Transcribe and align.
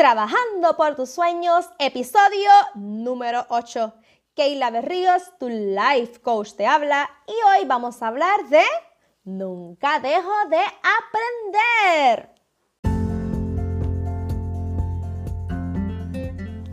Trabajando 0.00 0.78
por 0.78 0.96
tus 0.96 1.10
sueños, 1.10 1.68
episodio 1.78 2.48
número 2.74 3.44
8. 3.50 3.92
Keila 4.34 4.70
Berríos, 4.70 5.20
tu 5.38 5.50
life 5.50 6.22
coach, 6.22 6.54
te 6.54 6.66
habla 6.66 7.10
y 7.26 7.32
hoy 7.32 7.66
vamos 7.66 8.00
a 8.00 8.06
hablar 8.06 8.48
de 8.48 8.62
Nunca 9.24 10.00
dejo 10.00 10.32
de 10.48 10.62
aprender. 12.00 12.30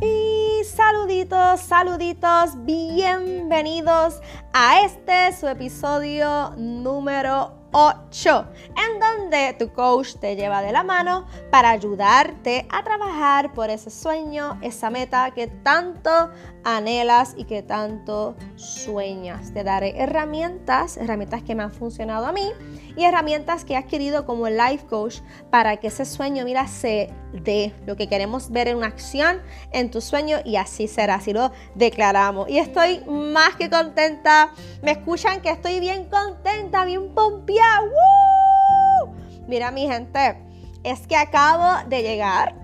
Y 0.02 0.64
saluditos, 0.64 1.60
saluditos, 1.60 2.52
bienvenidos 2.64 4.22
a 4.54 4.86
este 4.86 5.34
su 5.38 5.50
episodio 5.50 6.52
número 6.56 7.57
8, 7.72 8.46
en 8.76 9.00
donde 9.00 9.54
tu 9.60 9.72
coach 9.74 10.16
te 10.16 10.36
lleva 10.36 10.62
de 10.62 10.72
la 10.72 10.84
mano 10.84 11.26
para 11.52 11.72
ayudarte 11.72 12.66
a 12.70 12.84
trabajar 12.84 13.54
por 13.54 13.70
ese 13.70 13.90
sueño, 13.90 14.58
esa 14.62 14.90
meta 14.90 15.32
que 15.32 15.48
tanto 15.48 16.32
anhelas 16.64 17.34
y 17.38 17.46
que 17.46 17.64
tanto 17.64 18.36
sueñas. 18.56 19.54
Te 19.54 19.64
daré 19.64 19.98
herramientas, 20.02 20.98
herramientas 20.98 21.44
que 21.44 21.56
me 21.56 21.64
han 21.64 21.72
funcionado 21.72 22.26
a 22.26 22.32
mí 22.32 22.52
y 22.96 23.04
herramientas 23.04 23.64
que 23.64 23.74
he 23.74 23.78
adquirido 23.78 24.26
como 24.26 24.50
life 24.50 24.86
coach 24.88 25.20
para 25.50 25.78
que 25.78 25.88
ese 25.88 26.06
sueño, 26.06 26.44
mira, 26.46 26.68
se 26.68 27.10
dé 27.32 27.74
lo 27.86 27.96
que 27.96 28.08
queremos 28.08 28.50
ver 28.50 28.68
en 28.68 28.78
una 28.78 28.88
acción 28.88 29.42
en 29.72 29.92
tu 29.92 30.02
sueño 30.02 30.38
y 30.44 30.56
así 30.56 30.88
será, 30.88 31.16
así 31.16 31.34
lo 31.34 31.52
declaramos. 31.76 32.50
Y 32.50 32.58
estoy 32.58 33.02
más 33.08 33.56
que 33.56 33.70
contenta. 33.70 34.52
Me 34.82 34.92
escuchan 34.92 35.42
que 35.42 35.50
estoy 35.50 35.80
bien 35.80 36.06
contenta, 36.10 36.86
bien 36.86 37.14
pompeada. 37.58 39.48
Mira 39.48 39.72
mi 39.72 39.88
gente, 39.88 40.38
es 40.84 41.08
que 41.08 41.16
acabo 41.16 41.88
de 41.88 42.02
llegar 42.02 42.56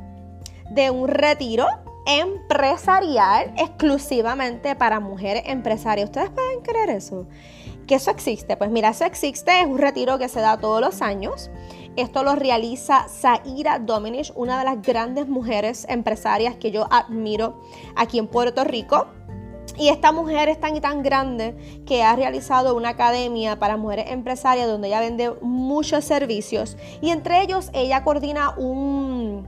de 0.71 0.89
un 0.89 1.07
retiro 1.07 1.65
empresarial 2.05 3.53
exclusivamente 3.57 4.75
para 4.75 4.99
mujeres 4.99 5.43
empresarias. 5.45 6.09
¿Ustedes 6.09 6.29
pueden 6.29 6.61
creer 6.61 6.89
eso? 6.89 7.27
Que 7.87 7.95
eso 7.95 8.11
existe. 8.11 8.57
Pues 8.57 8.69
mira, 8.69 8.89
eso 8.89 9.05
existe, 9.05 9.61
es 9.61 9.67
un 9.67 9.77
retiro 9.77 10.17
que 10.17 10.27
se 10.27 10.41
da 10.41 10.57
todos 10.57 10.81
los 10.81 11.01
años. 11.01 11.49
Esto 11.95 12.23
lo 12.23 12.35
realiza 12.35 13.07
Zaira 13.07 13.77
Dominich, 13.79 14.33
una 14.35 14.57
de 14.57 14.65
las 14.65 14.81
grandes 14.81 15.27
mujeres 15.27 15.85
empresarias 15.87 16.55
que 16.55 16.71
yo 16.71 16.87
admiro 16.91 17.61
aquí 17.95 18.17
en 18.17 18.27
Puerto 18.27 18.63
Rico. 18.63 19.07
Y 19.77 19.89
esta 19.89 20.11
mujer 20.11 20.49
es 20.49 20.59
tan 20.59 20.75
y 20.75 20.81
tan 20.81 21.03
grande 21.03 21.83
que 21.85 22.03
ha 22.03 22.15
realizado 22.15 22.75
una 22.75 22.89
academia 22.89 23.59
para 23.59 23.77
mujeres 23.77 24.05
empresarias 24.09 24.67
donde 24.67 24.87
ella 24.87 24.99
vende 24.99 25.33
muchos 25.41 26.05
servicios. 26.05 26.77
Y 27.01 27.09
entre 27.09 27.41
ellos 27.41 27.69
ella 27.73 28.03
coordina 28.03 28.53
un, 28.57 29.47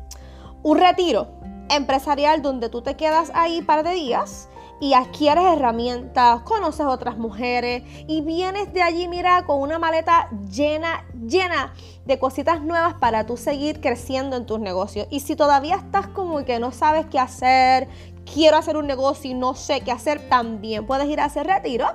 un 0.63 0.77
retiro 0.77 1.27
empresarial 1.69 2.41
donde 2.41 2.69
tú 2.69 2.81
te 2.81 2.95
quedas 2.95 3.31
ahí 3.33 3.59
un 3.59 3.65
par 3.65 3.83
de 3.83 3.93
días 3.93 4.49
y 4.79 4.93
adquieres 4.93 5.43
herramientas, 5.45 6.41
conoces 6.41 6.85
otras 6.85 7.17
mujeres 7.17 7.83
y 8.07 8.21
vienes 8.21 8.73
de 8.73 8.81
allí, 8.81 9.07
mira, 9.07 9.45
con 9.45 9.61
una 9.61 9.79
maleta 9.79 10.29
llena, 10.51 11.05
llena 11.13 11.73
de 12.05 12.19
cositas 12.19 12.61
nuevas 12.61 12.95
para 12.95 13.25
tú 13.25 13.37
seguir 13.37 13.79
creciendo 13.79 14.35
en 14.35 14.45
tus 14.45 14.59
negocios. 14.59 15.07
Y 15.09 15.21
si 15.21 15.35
todavía 15.35 15.77
estás 15.77 16.07
como 16.07 16.43
que 16.43 16.59
no 16.59 16.71
sabes 16.71 17.05
qué 17.05 17.19
hacer, 17.19 17.87
quiero 18.31 18.57
hacer 18.57 18.77
un 18.77 18.87
negocio 18.87 19.31
y 19.31 19.33
no 19.33 19.55
sé 19.55 19.81
qué 19.81 19.91
hacer, 19.91 20.27
también 20.29 20.85
puedes 20.85 21.07
ir 21.07 21.19
a 21.19 21.25
hacer 21.25 21.47
retiro 21.47 21.87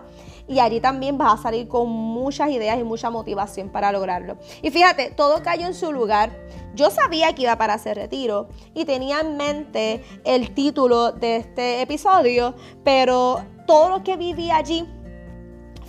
y 0.51 0.59
allí 0.59 0.81
también 0.81 1.17
vas 1.17 1.39
a 1.39 1.43
salir 1.43 1.69
con 1.69 1.89
muchas 1.89 2.51
ideas 2.51 2.79
y 2.79 2.83
mucha 2.83 3.09
motivación 3.09 3.69
para 3.69 3.93
lograrlo. 3.93 4.37
Y 4.63 4.71
fíjate, 4.71 5.13
todo 5.13 5.43
cayó 5.45 5.67
en 5.67 5.75
su 5.75 5.93
lugar. 5.93 6.37
Yo 6.75 6.91
sabía 6.91 7.33
que 7.35 7.43
iba 7.43 7.57
para 7.57 7.75
hacer 7.75 7.97
retiro 7.97 8.49
y 8.75 8.85
tenía 8.85 9.21
en 9.21 9.37
mente 9.37 10.03
el 10.25 10.53
título 10.53 11.13
de 11.13 11.37
este 11.37 11.83
episodio, 11.83 12.55
pero 12.83 13.45
todo 13.67 13.89
lo 13.91 14.03
que 14.03 14.17
viví 14.17 14.51
allí 14.51 14.89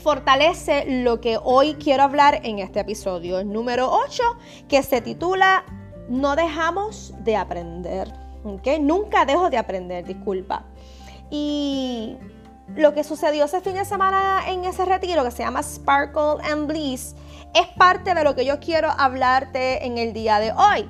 fortalece 0.01 0.85
lo 1.03 1.21
que 1.21 1.39
hoy 1.41 1.75
quiero 1.75 2.03
hablar 2.03 2.41
en 2.43 2.59
este 2.59 2.81
episodio, 2.81 3.39
el 3.39 3.51
número 3.51 3.91
8, 3.91 4.23
que 4.67 4.83
se 4.83 5.01
titula 5.01 5.63
No 6.07 6.35
dejamos 6.35 7.13
de 7.23 7.35
aprender. 7.35 8.20
Nunca 8.43 9.25
dejo 9.25 9.49
de 9.49 9.57
aprender, 9.57 10.05
disculpa. 10.05 10.65
Y 11.29 12.17
lo 12.75 12.93
que 12.93 13.03
sucedió 13.03 13.45
ese 13.45 13.61
fin 13.61 13.73
de 13.73 13.85
semana 13.85 14.43
en 14.47 14.65
ese 14.65 14.85
retiro 14.85 15.23
que 15.23 15.31
se 15.31 15.43
llama 15.43 15.61
Sparkle 15.61 16.43
and 16.49 16.67
Bliss 16.67 17.15
es 17.53 17.67
parte 17.77 18.13
de 18.13 18.23
lo 18.23 18.35
que 18.35 18.45
yo 18.45 18.59
quiero 18.59 18.89
hablarte 18.89 19.85
en 19.85 19.97
el 19.97 20.13
día 20.13 20.39
de 20.39 20.53
hoy. 20.53 20.89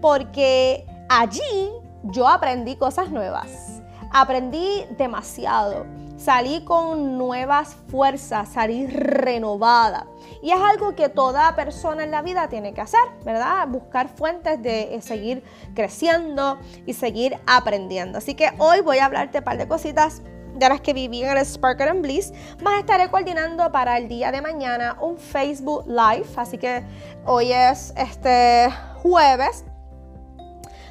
Porque 0.00 0.86
allí 1.08 1.70
yo 2.04 2.26
aprendí 2.28 2.76
cosas 2.76 3.10
nuevas. 3.10 3.71
Aprendí 4.10 4.84
demasiado. 4.96 5.86
Salí 6.16 6.64
con 6.64 7.18
nuevas 7.18 7.76
fuerzas, 7.88 8.48
salí 8.50 8.86
renovada. 8.86 10.06
Y 10.40 10.50
es 10.50 10.60
algo 10.60 10.94
que 10.94 11.08
toda 11.08 11.54
persona 11.56 12.04
en 12.04 12.10
la 12.10 12.22
vida 12.22 12.48
tiene 12.48 12.74
que 12.74 12.80
hacer, 12.80 13.00
¿verdad? 13.24 13.66
Buscar 13.68 14.08
fuentes 14.08 14.62
de 14.62 14.94
eh, 14.94 15.02
seguir 15.02 15.42
creciendo 15.74 16.58
y 16.86 16.92
seguir 16.92 17.38
aprendiendo. 17.46 18.18
Así 18.18 18.34
que 18.34 18.52
hoy 18.58 18.80
voy 18.82 18.98
a 18.98 19.06
hablarte 19.06 19.38
un 19.38 19.44
par 19.44 19.58
de 19.58 19.66
cositas 19.66 20.22
de 20.54 20.68
las 20.68 20.80
que 20.80 20.92
viví 20.92 21.22
en 21.24 21.36
el 21.36 21.44
Sparkle 21.44 21.88
and 21.88 22.02
Bliss, 22.02 22.32
más 22.62 22.78
estaré 22.78 23.08
coordinando 23.08 23.72
para 23.72 23.96
el 23.96 24.06
día 24.06 24.30
de 24.30 24.42
mañana 24.42 24.96
un 25.00 25.16
Facebook 25.16 25.84
Live, 25.86 26.26
así 26.36 26.58
que 26.58 26.84
hoy 27.24 27.52
es 27.52 27.92
este 27.96 28.68
jueves. 29.02 29.64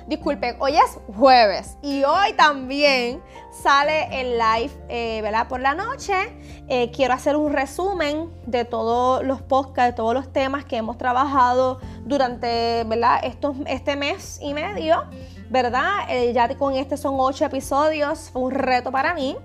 Disculpen, 0.07 0.56
hoy 0.59 0.78
es 0.78 1.00
jueves 1.16 1.78
y 1.81 2.03
hoy 2.03 2.34
también 2.34 3.22
sale 3.51 4.22
el 4.22 4.38
live, 4.38 4.72
eh, 4.89 5.22
¿verdad? 5.22 5.47
Por 5.47 5.59
la 5.62 5.73
noche. 5.73 6.13
Eh, 6.67 6.91
quiero 6.91 7.13
hacer 7.13 7.35
un 7.35 7.53
resumen 7.53 8.31
de 8.45 8.66
todos 8.66 9.23
los 9.23 9.41
podcasts, 9.41 9.91
de 9.91 9.94
todos 9.94 10.13
los 10.13 10.31
temas 10.31 10.66
que 10.66 10.78
hemos 10.78 10.97
trabajado 10.97 11.79
durante, 12.03 12.84
¿verdad? 12.85 13.19
Estos, 13.23 13.56
este 13.67 13.95
mes 13.95 14.39
y 14.41 14.53
medio. 14.53 15.06
¿verdad? 15.51 16.06
Eh, 16.09 16.31
ya 16.33 16.47
con 16.57 16.75
este 16.75 16.95
son 16.95 17.16
ocho 17.18 17.44
episodios, 17.44 18.29
fue 18.31 18.41
un 18.41 18.51
reto 18.51 18.89
para 18.89 19.13
mí. 19.13 19.35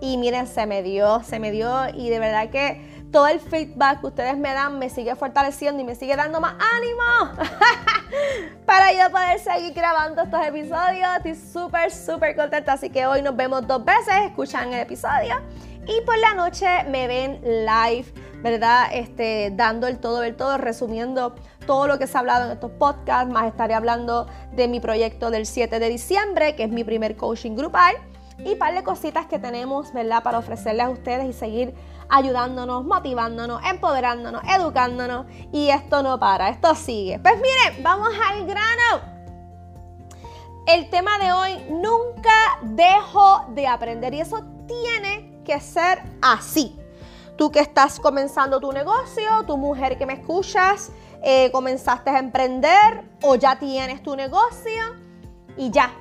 Y 0.00 0.18
miren, 0.18 0.48
se 0.48 0.66
me 0.66 0.82
dio, 0.82 1.22
se 1.22 1.38
me 1.38 1.52
dio 1.52 1.88
y 1.94 2.10
de 2.10 2.18
verdad 2.18 2.50
que 2.50 2.93
todo 3.14 3.28
el 3.28 3.38
feedback 3.38 4.00
que 4.00 4.08
ustedes 4.08 4.36
me 4.36 4.52
dan 4.52 4.76
me 4.80 4.90
sigue 4.90 5.14
fortaleciendo 5.14 5.80
y 5.80 5.84
me 5.84 5.94
sigue 5.94 6.16
dando 6.16 6.40
más 6.40 6.54
ánimo 6.74 7.44
para 8.66 8.92
yo 8.92 9.08
poder 9.12 9.38
seguir 9.38 9.72
grabando 9.72 10.22
estos 10.22 10.44
episodios. 10.44 11.08
Estoy 11.18 11.36
súper, 11.36 11.92
súper 11.92 12.34
contenta. 12.34 12.72
Así 12.72 12.90
que 12.90 13.06
hoy 13.06 13.22
nos 13.22 13.36
vemos 13.36 13.64
dos 13.68 13.84
veces, 13.84 14.14
escuchan 14.26 14.72
el 14.72 14.80
episodio 14.80 15.36
y 15.86 16.00
por 16.00 16.18
la 16.18 16.34
noche 16.34 16.66
me 16.88 17.06
ven 17.06 17.40
live, 17.40 18.06
¿verdad? 18.42 18.88
Este, 18.92 19.52
dando 19.54 19.86
el 19.86 19.98
todo, 19.98 20.24
el 20.24 20.34
todo, 20.34 20.58
resumiendo 20.58 21.36
todo 21.68 21.86
lo 21.86 22.00
que 22.00 22.08
se 22.08 22.16
ha 22.16 22.20
hablado 22.20 22.46
en 22.46 22.50
estos 22.50 22.72
podcasts, 22.72 23.32
más 23.32 23.46
estaré 23.46 23.74
hablando 23.74 24.26
de 24.54 24.66
mi 24.66 24.80
proyecto 24.80 25.30
del 25.30 25.46
7 25.46 25.78
de 25.78 25.88
diciembre, 25.88 26.56
que 26.56 26.64
es 26.64 26.70
mi 26.70 26.82
primer 26.82 27.16
coaching 27.16 27.54
grupal, 27.54 27.94
y 28.38 28.56
par 28.56 28.74
de 28.74 28.82
cositas 28.82 29.26
que 29.26 29.38
tenemos, 29.38 29.92
¿verdad?, 29.92 30.22
para 30.22 30.38
ofrecerles 30.38 30.86
a 30.86 30.90
ustedes 30.90 31.26
y 31.26 31.32
seguir 31.32 31.74
ayudándonos, 32.08 32.84
motivándonos, 32.84 33.62
empoderándonos, 33.64 34.42
educándonos, 34.48 35.26
y 35.52 35.70
esto 35.70 36.02
no 36.02 36.18
para, 36.18 36.48
esto 36.48 36.74
sigue. 36.74 37.18
Pues 37.18 37.34
miren, 37.36 37.82
vamos 37.82 38.08
al 38.28 38.46
grano. 38.46 39.14
El 40.66 40.88
tema 40.90 41.18
de 41.18 41.32
hoy, 41.32 41.66
nunca 41.70 42.58
dejo 42.62 43.44
de 43.50 43.66
aprender, 43.66 44.14
y 44.14 44.20
eso 44.20 44.44
tiene 44.66 45.42
que 45.44 45.60
ser 45.60 46.02
así. 46.22 46.78
Tú 47.36 47.50
que 47.50 47.60
estás 47.60 47.98
comenzando 47.98 48.60
tu 48.60 48.72
negocio, 48.72 49.44
tu 49.46 49.56
mujer 49.56 49.98
que 49.98 50.06
me 50.06 50.14
escuchas, 50.14 50.92
eh, 51.22 51.50
comenzaste 51.52 52.10
a 52.10 52.18
emprender 52.18 53.02
o 53.22 53.34
ya 53.34 53.58
tienes 53.58 54.02
tu 54.02 54.14
negocio 54.14 54.82
y 55.56 55.70
ya, 55.70 55.92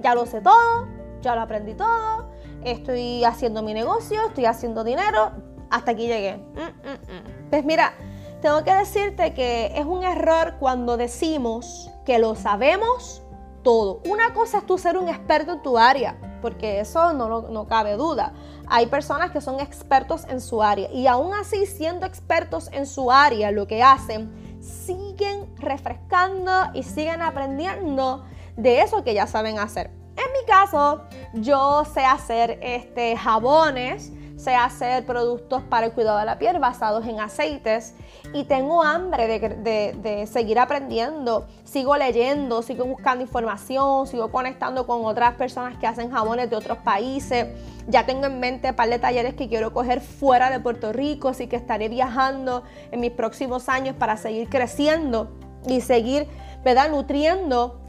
ya 0.00 0.14
lo 0.14 0.26
sé 0.26 0.40
todo, 0.40 0.88
ya 1.22 1.34
lo 1.34 1.40
aprendí 1.40 1.74
todo, 1.74 2.30
estoy 2.64 3.24
haciendo 3.24 3.62
mi 3.62 3.74
negocio, 3.74 4.26
estoy 4.28 4.46
haciendo 4.46 4.84
dinero, 4.84 5.32
hasta 5.70 5.92
aquí 5.92 6.06
llegué. 6.06 6.36
Mm, 6.36 6.88
mm, 6.88 6.92
mm. 6.92 7.50
Pues 7.50 7.64
mira, 7.64 7.94
tengo 8.40 8.62
que 8.64 8.74
decirte 8.74 9.34
que 9.34 9.72
es 9.74 9.86
un 9.86 10.04
error 10.04 10.54
cuando 10.58 10.96
decimos 10.96 11.90
que 12.04 12.18
lo 12.18 12.34
sabemos 12.34 13.22
todo. 13.62 14.00
Una 14.06 14.34
cosa 14.34 14.58
es 14.58 14.66
tú 14.66 14.76
ser 14.76 14.98
un 14.98 15.08
experto 15.08 15.52
en 15.52 15.62
tu 15.62 15.78
área 15.78 16.16
porque 16.42 16.80
eso 16.80 17.14
no, 17.14 17.42
no 17.42 17.66
cabe 17.68 17.96
duda. 17.96 18.34
Hay 18.66 18.86
personas 18.86 19.30
que 19.30 19.40
son 19.40 19.60
expertos 19.60 20.26
en 20.28 20.40
su 20.40 20.62
área 20.62 20.90
y 20.90 21.06
aún 21.06 21.32
así 21.32 21.64
siendo 21.64 22.04
expertos 22.04 22.68
en 22.72 22.86
su 22.86 23.10
área, 23.10 23.50
lo 23.52 23.66
que 23.66 23.82
hacen, 23.82 24.60
siguen 24.60 25.54
refrescando 25.56 26.50
y 26.74 26.82
siguen 26.82 27.22
aprendiendo 27.22 28.24
de 28.56 28.82
eso 28.82 29.02
que 29.02 29.14
ya 29.14 29.26
saben 29.26 29.58
hacer. 29.58 30.01
En 30.16 30.32
mi 30.32 30.46
caso, 30.46 31.02
yo 31.34 31.84
sé 31.84 32.04
hacer 32.04 32.58
este, 32.62 33.16
jabones, 33.16 34.12
sé 34.36 34.54
hacer 34.54 35.06
productos 35.06 35.62
para 35.62 35.86
el 35.86 35.92
cuidado 35.92 36.18
de 36.18 36.24
la 36.24 36.38
piel 36.38 36.58
basados 36.58 37.06
en 37.06 37.20
aceites 37.20 37.94
y 38.34 38.44
tengo 38.44 38.82
hambre 38.82 39.38
de, 39.38 40.26
seguir 40.26 40.58
aprendiendo. 40.58 41.46
Sigo 41.64 41.96
leyendo, 41.96 42.62
sigo 42.62 42.84
buscando 42.84 43.22
información, 43.22 44.06
sigo 44.06 44.32
conectando 44.32 44.86
con 44.86 45.04
otras 45.04 45.34
personas 45.34 45.78
que 45.78 45.86
hacen 45.86 46.10
jabones 46.10 46.50
de 46.50 46.56
otros 46.56 46.78
países. 46.78 47.46
Ya 47.86 48.04
tengo 48.04 48.26
en 48.26 48.40
mente 48.40 48.70
un 48.70 48.76
par 48.76 48.88
de 48.88 48.98
talleres 48.98 49.34
que 49.34 49.48
quiero 49.48 49.72
coger 49.72 50.00
fuera 50.00 50.50
de 50.50 50.60
Puerto 50.60 50.92
Rico, 50.92 51.28
así 51.28 51.46
que 51.46 51.56
estaré 51.56 51.88
viajando 51.88 52.64
en 52.90 53.00
mis 53.00 53.12
próximos 53.12 53.68
años 53.68 53.94
para 53.96 54.16
seguir 54.16 54.48
creciendo 54.48 55.30
y 55.66 55.80
seguir, 55.80 56.26
¿verdad? 56.64 56.90
Nutriendo 56.90 57.81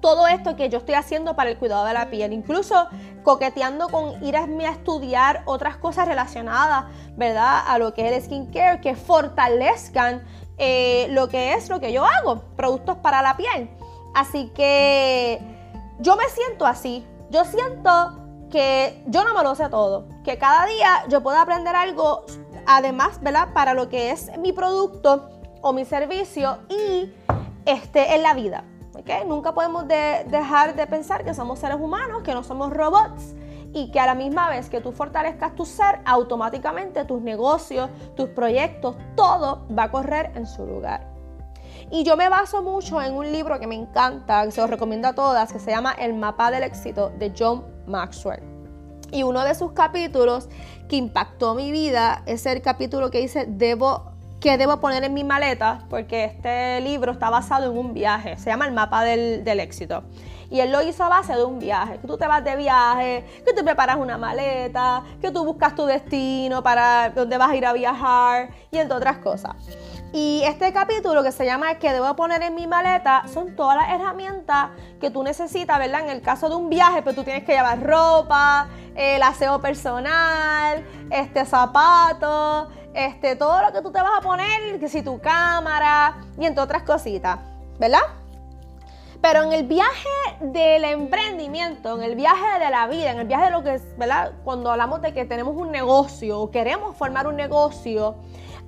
todo 0.00 0.26
esto 0.26 0.56
que 0.56 0.68
yo 0.68 0.78
estoy 0.78 0.94
haciendo 0.94 1.34
para 1.34 1.50
el 1.50 1.58
cuidado 1.58 1.84
de 1.84 1.92
la 1.92 2.10
piel, 2.10 2.32
incluso 2.32 2.88
coqueteando 3.22 3.88
con 3.88 4.22
ir 4.24 4.36
a, 4.36 4.46
estudiar 4.70 5.42
otras 5.44 5.76
cosas 5.76 6.06
relacionadas, 6.06 6.84
¿verdad? 7.16 7.62
A 7.66 7.78
lo 7.78 7.94
que 7.94 8.06
es 8.06 8.12
el 8.12 8.22
skincare, 8.22 8.80
que 8.80 8.94
fortalezcan 8.94 10.22
eh, 10.56 11.06
lo 11.10 11.28
que 11.28 11.54
es 11.54 11.68
lo 11.68 11.80
que 11.80 11.92
yo 11.92 12.04
hago, 12.04 12.42
productos 12.56 12.96
para 12.98 13.22
la 13.22 13.36
piel. 13.36 13.70
Así 14.14 14.48
que 14.54 15.40
yo 16.00 16.16
me 16.16 16.24
siento 16.28 16.66
así, 16.66 17.06
yo 17.30 17.44
siento 17.44 18.28
que 18.50 19.02
yo 19.06 19.24
no 19.24 19.34
me 19.34 19.42
lo 19.42 19.54
sé 19.54 19.68
todo, 19.68 20.08
que 20.24 20.38
cada 20.38 20.66
día 20.66 21.04
yo 21.08 21.22
puedo 21.22 21.38
aprender 21.38 21.76
algo, 21.76 22.24
además, 22.66 23.20
¿verdad? 23.20 23.48
Para 23.52 23.74
lo 23.74 23.88
que 23.88 24.10
es 24.10 24.36
mi 24.38 24.52
producto 24.52 25.28
o 25.60 25.72
mi 25.72 25.84
servicio 25.84 26.58
y 26.68 27.12
este, 27.66 28.14
en 28.14 28.22
la 28.22 28.34
vida. 28.34 28.64
Nunca 29.26 29.52
podemos 29.52 29.86
dejar 29.88 30.74
de 30.74 30.86
pensar 30.86 31.24
que 31.24 31.34
somos 31.34 31.58
seres 31.58 31.78
humanos, 31.80 32.22
que 32.22 32.34
no 32.34 32.42
somos 32.42 32.70
robots 32.72 33.34
y 33.72 33.90
que 33.90 34.00
a 34.00 34.06
la 34.06 34.14
misma 34.14 34.48
vez 34.48 34.68
que 34.68 34.80
tú 34.80 34.92
fortalezcas 34.92 35.54
tu 35.54 35.64
ser, 35.64 36.00
automáticamente 36.04 37.04
tus 37.04 37.20
negocios, 37.20 37.90
tus 38.16 38.28
proyectos, 38.30 38.96
todo 39.14 39.66
va 39.76 39.84
a 39.84 39.90
correr 39.90 40.32
en 40.34 40.46
su 40.46 40.66
lugar. 40.66 41.06
Y 41.90 42.04
yo 42.04 42.16
me 42.16 42.28
baso 42.28 42.62
mucho 42.62 43.00
en 43.00 43.14
un 43.14 43.30
libro 43.32 43.58
que 43.58 43.66
me 43.66 43.74
encanta, 43.74 44.44
que 44.44 44.50
se 44.50 44.60
lo 44.60 44.66
recomiendo 44.66 45.08
a 45.08 45.14
todas, 45.14 45.52
que 45.52 45.58
se 45.58 45.70
llama 45.70 45.92
El 45.92 46.14
mapa 46.14 46.50
del 46.50 46.62
éxito 46.62 47.10
de 47.18 47.32
John 47.36 47.64
Maxwell. 47.86 48.42
Y 49.10 49.22
uno 49.22 49.42
de 49.42 49.54
sus 49.54 49.72
capítulos 49.72 50.48
que 50.88 50.96
impactó 50.96 51.54
mi 51.54 51.72
vida 51.72 52.22
es 52.26 52.44
el 52.44 52.60
capítulo 52.60 53.10
que 53.10 53.20
dice, 53.20 53.46
debo 53.48 54.12
que 54.40 54.56
debo 54.56 54.80
poner 54.80 55.04
en 55.04 55.14
mi 55.14 55.24
maleta, 55.24 55.80
porque 55.90 56.24
este 56.24 56.80
libro 56.80 57.12
está 57.12 57.30
basado 57.30 57.70
en 57.70 57.78
un 57.78 57.94
viaje, 57.94 58.36
se 58.36 58.50
llama 58.50 58.66
El 58.66 58.72
mapa 58.72 59.02
del, 59.02 59.60
éxito. 59.60 60.04
Y 60.50 60.60
él 60.60 60.72
lo 60.72 60.80
hizo 60.82 61.04
a 61.04 61.08
base 61.08 61.34
de 61.34 61.44
un 61.44 61.58
viaje, 61.58 61.98
que 61.98 62.06
tú 62.06 62.16
te 62.16 62.26
vas 62.26 62.42
de 62.42 62.56
viaje, 62.56 63.42
que 63.44 63.52
tú 63.52 63.64
preparas 63.64 63.96
una 63.96 64.16
maleta, 64.16 65.02
que 65.20 65.30
tú 65.30 65.44
buscas 65.44 65.74
tu 65.74 65.84
destino 65.84 66.62
para 66.62 67.10
dónde 67.10 67.36
vas 67.36 67.50
a 67.50 67.56
ir 67.56 67.66
a 67.66 67.72
viajar 67.72 68.50
y 68.70 68.78
entre 68.78 68.96
otras 68.96 69.18
cosas. 69.18 69.56
Y 70.12 70.42
este 70.44 70.72
capítulo 70.72 71.22
que 71.22 71.32
se 71.32 71.44
llama 71.44 71.74
que 71.74 71.92
debo 71.92 72.16
poner 72.16 72.40
en 72.42 72.54
mi 72.54 72.66
maleta 72.66 73.24
son 73.32 73.54
todas 73.54 73.76
las 73.76 73.90
herramientas 73.90 74.70
que 75.00 75.10
tú 75.10 75.22
necesitas, 75.22 75.78
¿verdad? 75.78 76.00
En 76.04 76.08
el 76.08 76.22
caso 76.22 76.48
de 76.48 76.54
un 76.54 76.70
viaje, 76.70 77.02
pues 77.02 77.14
tú 77.14 77.24
tienes 77.24 77.44
que 77.44 77.52
llevar 77.52 77.82
ropa, 77.82 78.68
el 78.94 79.22
aseo 79.22 79.60
personal, 79.60 80.82
este 81.10 81.44
zapatos, 81.44 82.68
este, 82.94 83.36
todo 83.36 83.60
lo 83.60 83.72
que 83.72 83.82
tú 83.82 83.92
te 83.92 84.00
vas 84.00 84.12
a 84.18 84.22
poner, 84.22 84.80
que 84.80 84.88
si 84.88 85.02
tu 85.02 85.20
cámara 85.20 86.16
y 86.38 86.46
entre 86.46 86.62
otras 86.64 86.84
cositas, 86.84 87.38
¿verdad? 87.78 88.00
Pero 89.20 89.42
en 89.42 89.52
el 89.52 89.64
viaje 89.64 90.08
del 90.40 90.84
emprendimiento, 90.84 91.96
en 91.96 92.04
el 92.04 92.14
viaje 92.14 92.58
de 92.60 92.70
la 92.70 92.86
vida, 92.86 93.10
en 93.10 93.18
el 93.18 93.26
viaje 93.26 93.46
de 93.46 93.50
lo 93.50 93.64
que 93.64 93.74
es, 93.74 93.98
¿verdad? 93.98 94.32
Cuando 94.44 94.70
hablamos 94.70 95.02
de 95.02 95.12
que 95.12 95.24
tenemos 95.24 95.56
un 95.56 95.72
negocio 95.72 96.40
o 96.40 96.50
queremos 96.50 96.96
formar 96.96 97.26
un 97.26 97.34
negocio, 97.36 98.16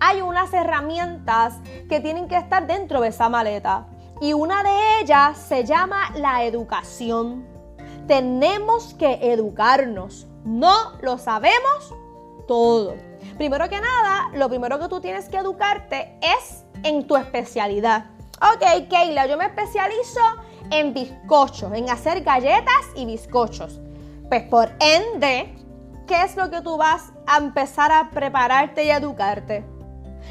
hay 0.00 0.22
unas 0.22 0.52
herramientas 0.52 1.54
que 1.88 2.00
tienen 2.00 2.26
que 2.26 2.36
estar 2.36 2.66
dentro 2.66 3.00
de 3.00 3.08
esa 3.08 3.28
maleta. 3.28 3.86
Y 4.20 4.32
una 4.32 4.62
de 4.62 5.00
ellas 5.00 5.38
se 5.38 5.64
llama 5.64 6.10
la 6.16 6.44
educación. 6.44 7.46
Tenemos 8.08 8.94
que 8.94 9.18
educarnos. 9.32 10.26
No 10.44 10.98
lo 11.00 11.16
sabemos 11.16 11.94
todo. 12.48 12.96
Primero 13.36 13.68
que 13.68 13.80
nada, 13.80 14.30
lo 14.34 14.48
primero 14.48 14.78
que 14.78 14.88
tú 14.88 15.00
tienes 15.00 15.28
que 15.28 15.36
educarte 15.36 16.18
es 16.20 16.64
en 16.82 17.06
tu 17.06 17.16
especialidad. 17.16 18.06
Ok, 18.40 18.88
Keila, 18.88 19.26
yo 19.26 19.36
me 19.36 19.46
especializo 19.46 20.20
en 20.70 20.94
bizcochos, 20.94 21.72
en 21.74 21.90
hacer 21.90 22.22
galletas 22.22 22.86
y 22.94 23.04
bizcochos. 23.04 23.80
Pues 24.28 24.42
por 24.44 24.70
ende, 24.80 25.54
¿qué 26.06 26.22
es 26.22 26.36
lo 26.36 26.50
que 26.50 26.62
tú 26.62 26.76
vas 26.76 27.12
a 27.26 27.36
empezar 27.36 27.92
a 27.92 28.10
prepararte 28.10 28.84
y 28.84 28.90
educarte? 28.90 29.64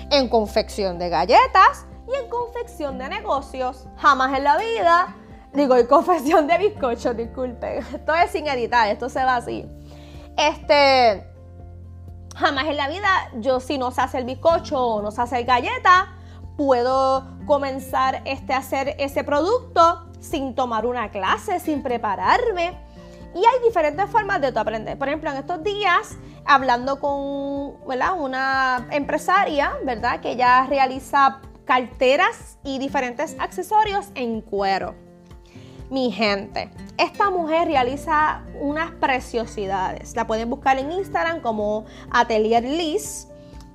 En 0.10 0.28
confección 0.28 0.98
de 0.98 1.10
galletas 1.10 1.86
y 2.12 2.16
en 2.16 2.30
confección 2.30 2.98
de 2.98 3.10
negocios. 3.10 3.86
Jamás 3.98 4.36
en 4.36 4.44
la 4.44 4.58
vida, 4.58 5.16
digo, 5.54 5.76
en 5.76 5.86
confección 5.86 6.48
de 6.48 6.58
bizcochos, 6.58 7.16
disculpen. 7.16 7.86
Esto 7.94 8.16
es 8.16 8.32
sin 8.32 8.48
editar, 8.48 8.88
esto 8.90 9.10
se 9.10 9.24
va 9.24 9.36
así. 9.36 9.68
Este, 10.36 11.30
Jamás 12.40 12.68
en 12.68 12.78
la 12.78 12.88
vida, 12.88 13.10
yo 13.36 13.60
si 13.60 13.78
no 13.78 13.92
sé 13.92 14.00
hacer 14.00 14.24
bizcocho 14.24 14.82
o 14.82 15.02
no 15.02 15.12
sé 15.12 15.22
hacer 15.22 15.44
galleta, 15.44 16.16
puedo 16.60 17.26
comenzar 17.46 18.22
este, 18.26 18.52
a 18.52 18.58
hacer 18.58 18.94
ese 19.00 19.24
producto 19.24 20.12
sin 20.20 20.56
tomar 20.56 20.86
una 20.86 21.10
clase, 21.10 21.58
sin 21.62 21.82
prepararme. 21.82 22.78
Y 23.34 23.38
hay 23.38 23.66
diferentes 23.66 24.10
formas 24.10 24.42
de 24.42 24.48
aprender. 24.48 24.98
Por 24.98 25.08
ejemplo, 25.08 25.32
en 25.32 25.38
estos 25.38 25.64
días, 25.64 26.18
hablando 26.44 27.00
con 27.00 27.78
una 27.88 28.90
empresaria, 28.92 29.72
¿verdad? 29.86 30.20
Que 30.20 30.36
ya 30.36 30.66
realiza 30.68 31.40
carteras 31.64 32.58
y 32.66 32.78
diferentes 32.78 33.38
accesorios 33.40 34.10
en 34.16 34.42
cuero. 34.42 34.96
Mi 35.90 36.12
gente, 36.12 36.72
esta 36.98 37.30
mujer 37.30 37.70
realiza 37.70 38.44
unas 38.60 38.92
preciosidades. 38.92 40.14
La 40.14 40.28
pueden 40.28 40.50
buscar 40.50 40.78
en 40.78 40.92
Instagram 40.92 41.40
como 41.40 41.86
Atelier 42.12 42.66
Liz. 42.66 43.29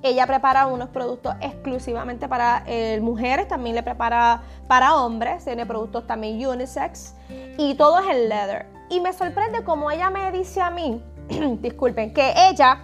Ella 0.05 0.27
prepara 0.27 0.67
unos 0.67 0.89
productos 0.89 1.33
exclusivamente 1.41 2.29
para 2.29 2.61
eh, 2.67 2.99
mujeres, 3.01 3.47
también 3.47 3.73
le 3.73 3.81
prepara 3.81 4.43
para 4.67 4.97
hombres, 4.97 5.43
tiene 5.43 5.65
productos 5.65 6.05
también 6.05 6.45
unisex 6.45 7.15
y 7.57 7.73
todo 7.73 7.97
es 7.97 8.15
en 8.15 8.29
leather. 8.29 8.67
Y 8.91 8.99
me 8.99 9.13
sorprende 9.13 9.63
como 9.63 9.89
ella 9.89 10.11
me 10.11 10.31
dice 10.31 10.61
a 10.61 10.69
mí, 10.69 11.03
disculpen, 11.59 12.13
que 12.13 12.35
ella 12.37 12.81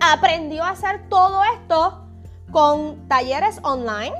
aprendió 0.00 0.62
a 0.62 0.70
hacer 0.70 1.08
todo 1.08 1.42
esto 1.56 2.06
con 2.52 3.08
talleres 3.08 3.58
online, 3.64 4.14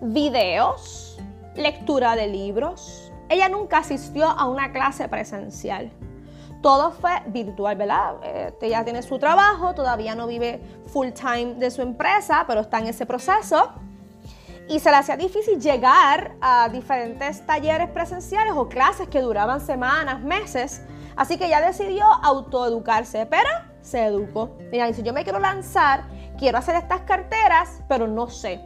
videos, 0.00 1.18
lectura 1.56 2.16
de 2.16 2.28
libros, 2.28 3.12
ella 3.28 3.50
nunca 3.50 3.80
asistió 3.80 4.28
a 4.28 4.48
una 4.48 4.72
clase 4.72 5.10
presencial. 5.10 5.92
Todo 6.62 6.92
fue 6.92 7.10
virtual, 7.26 7.76
¿verdad? 7.76 8.14
Eh, 8.22 8.54
ella 8.62 8.84
tiene 8.84 9.02
su 9.02 9.18
trabajo, 9.18 9.74
todavía 9.74 10.14
no 10.14 10.28
vive 10.28 10.62
full 10.86 11.08
time 11.08 11.54
de 11.54 11.70
su 11.72 11.82
empresa, 11.82 12.44
pero 12.46 12.60
está 12.60 12.78
en 12.78 12.86
ese 12.86 13.04
proceso. 13.04 13.72
Y 14.68 14.78
se 14.78 14.90
le 14.90 14.96
hacía 14.96 15.16
difícil 15.16 15.60
llegar 15.60 16.36
a 16.40 16.68
diferentes 16.68 17.44
talleres 17.44 17.90
presenciales 17.90 18.54
o 18.56 18.68
clases 18.68 19.08
que 19.08 19.20
duraban 19.20 19.60
semanas, 19.60 20.20
meses. 20.20 20.82
Así 21.16 21.36
que 21.36 21.46
ella 21.46 21.60
decidió 21.60 22.04
autoeducarse, 22.04 23.26
pero 23.26 23.50
se 23.82 24.04
educó. 24.04 24.56
Mira, 24.70 24.86
dice, 24.86 25.02
yo 25.02 25.12
me 25.12 25.24
quiero 25.24 25.40
lanzar, 25.40 26.04
quiero 26.38 26.58
hacer 26.58 26.76
estas 26.76 27.00
carteras, 27.00 27.82
pero 27.88 28.06
no 28.06 28.28
sé. 28.28 28.60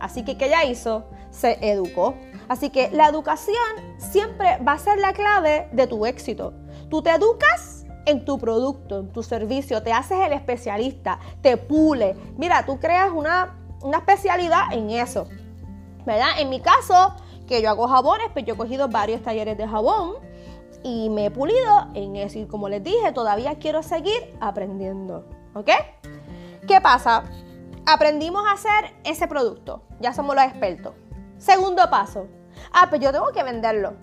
Así 0.00 0.24
que, 0.24 0.38
¿qué 0.38 0.46
ella 0.46 0.64
hizo? 0.64 1.04
Se 1.30 1.58
educó. 1.60 2.14
Así 2.48 2.70
que 2.70 2.90
la 2.90 3.08
educación 3.08 3.56
siempre 3.98 4.58
va 4.66 4.72
a 4.72 4.78
ser 4.78 4.98
la 4.98 5.12
clave 5.12 5.68
de 5.72 5.86
tu 5.86 6.06
éxito. 6.06 6.54
Tú 6.92 7.00
te 7.00 7.08
educas 7.08 7.86
en 8.04 8.26
tu 8.26 8.38
producto, 8.38 8.98
en 8.98 9.10
tu 9.14 9.22
servicio, 9.22 9.82
te 9.82 9.94
haces 9.94 10.18
el 10.26 10.34
especialista, 10.34 11.18
te 11.40 11.56
pule. 11.56 12.14
Mira, 12.36 12.66
tú 12.66 12.78
creas 12.78 13.10
una, 13.10 13.56
especialidad 13.94 14.74
en 14.74 14.90
eso. 14.90 15.26
¿Verdad? 16.04 16.32
En 16.38 16.50
mi 16.50 16.60
caso, 16.60 17.14
que 17.46 17.62
yo 17.62 17.70
hago 17.70 17.88
jabones, 17.88 18.26
pues 18.34 18.44
yo 18.44 18.52
he 18.52 18.56
cogido 18.58 18.88
varios 18.88 19.22
talleres 19.22 19.56
de 19.56 19.66
jabón 19.66 20.16
y 20.82 21.08
me 21.08 21.24
he 21.24 21.30
pulido 21.30 21.86
en 21.94 22.16
eso. 22.16 22.38
Y 22.38 22.44
como 22.44 22.68
les 22.68 22.84
dije, 22.84 23.10
todavía 23.12 23.54
quiero 23.54 23.82
seguir 23.82 24.36
aprendiendo. 24.38 25.24
¿Ok? 25.54 25.70
¿Qué 26.68 26.78
pasa? 26.82 27.24
Aprendimos 27.86 28.44
a 28.46 28.52
hacer 28.52 28.94
ese 29.04 29.26
producto. 29.26 29.80
Ya 30.00 30.12
somos 30.12 30.36
los 30.36 30.44
expertos. 30.44 30.92
Segundo 31.38 31.88
paso. 31.88 32.26
Ah, 32.70 32.88
pues 32.90 33.00
yo 33.00 33.12
tengo 33.12 33.32
que 33.32 33.42
venderlo. 33.42 33.94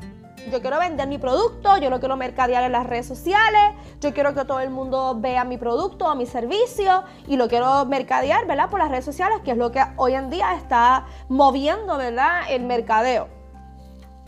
Yo 0.48 0.62
quiero 0.62 0.80
vender 0.80 1.08
mi 1.08 1.18
producto, 1.18 1.78
yo 1.78 1.90
lo 1.90 2.00
quiero 2.00 2.16
mercadear 2.18 2.64
en 2.64 2.72
las 2.72 2.88
redes 2.88 3.06
sociales, 3.06 3.76
yo 4.00 4.14
quiero 4.14 4.34
que 4.34 4.46
todo 4.46 4.62
el 4.62 4.70
mundo 4.70 5.16
vea 5.20 5.44
mi 5.44 5.58
producto, 5.58 6.16
mi 6.16 6.26
servicio 6.26 7.04
y 7.28 7.36
lo 7.36 7.48
quiero 7.48 7.86
mercadear, 7.86 8.48
¿verdad? 8.48 8.70
Por 8.70 8.80
las 8.80 8.90
redes 8.90 9.06
sociales, 9.06 9.40
que 9.44 9.52
es 9.52 9.58
lo 9.58 9.72
que 9.72 9.84
hoy 9.98 10.16
en 10.16 10.30
día 10.30 10.56
está 10.56 11.06
moviendo, 11.28 11.98
¿verdad? 11.98 12.44
El 12.50 12.64
mercadeo. 12.64 13.28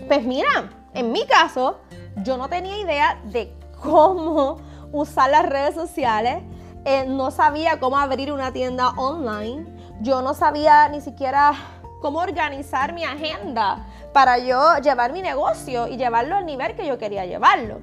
Pues 0.08 0.24
mira, 0.24 0.70
en 0.94 1.12
mi 1.12 1.26
caso, 1.26 1.80
yo 2.18 2.38
no 2.38 2.50
tenía 2.50 2.78
idea 2.78 3.20
de 3.26 3.56
cómo 3.82 4.58
usar 4.92 5.32
las 5.32 5.48
redes 5.48 5.74
sociales, 5.74 6.44
eh, 6.86 7.06
no 7.08 7.32
sabía 7.32 7.80
cómo 7.80 7.98
abrir 7.98 8.32
una 8.32 8.52
tienda 8.52 8.90
online, 8.90 9.66
yo 10.02 10.22
no 10.22 10.34
sabía 10.34 10.90
ni 10.90 11.00
siquiera 11.02 11.54
cómo 12.02 12.20
organizar 12.20 12.94
mi 12.94 13.06
agenda 13.06 13.86
para 14.12 14.40
yo 14.40 14.78
llevar 14.80 15.14
mi 15.14 15.22
negocio 15.22 15.88
y 15.88 15.96
llevarlo 15.96 16.36
al 16.36 16.46
nivel 16.46 16.76
que 16.76 16.86
yo 16.86 16.98
quería 16.98 17.26
llevarlo. 17.26 17.80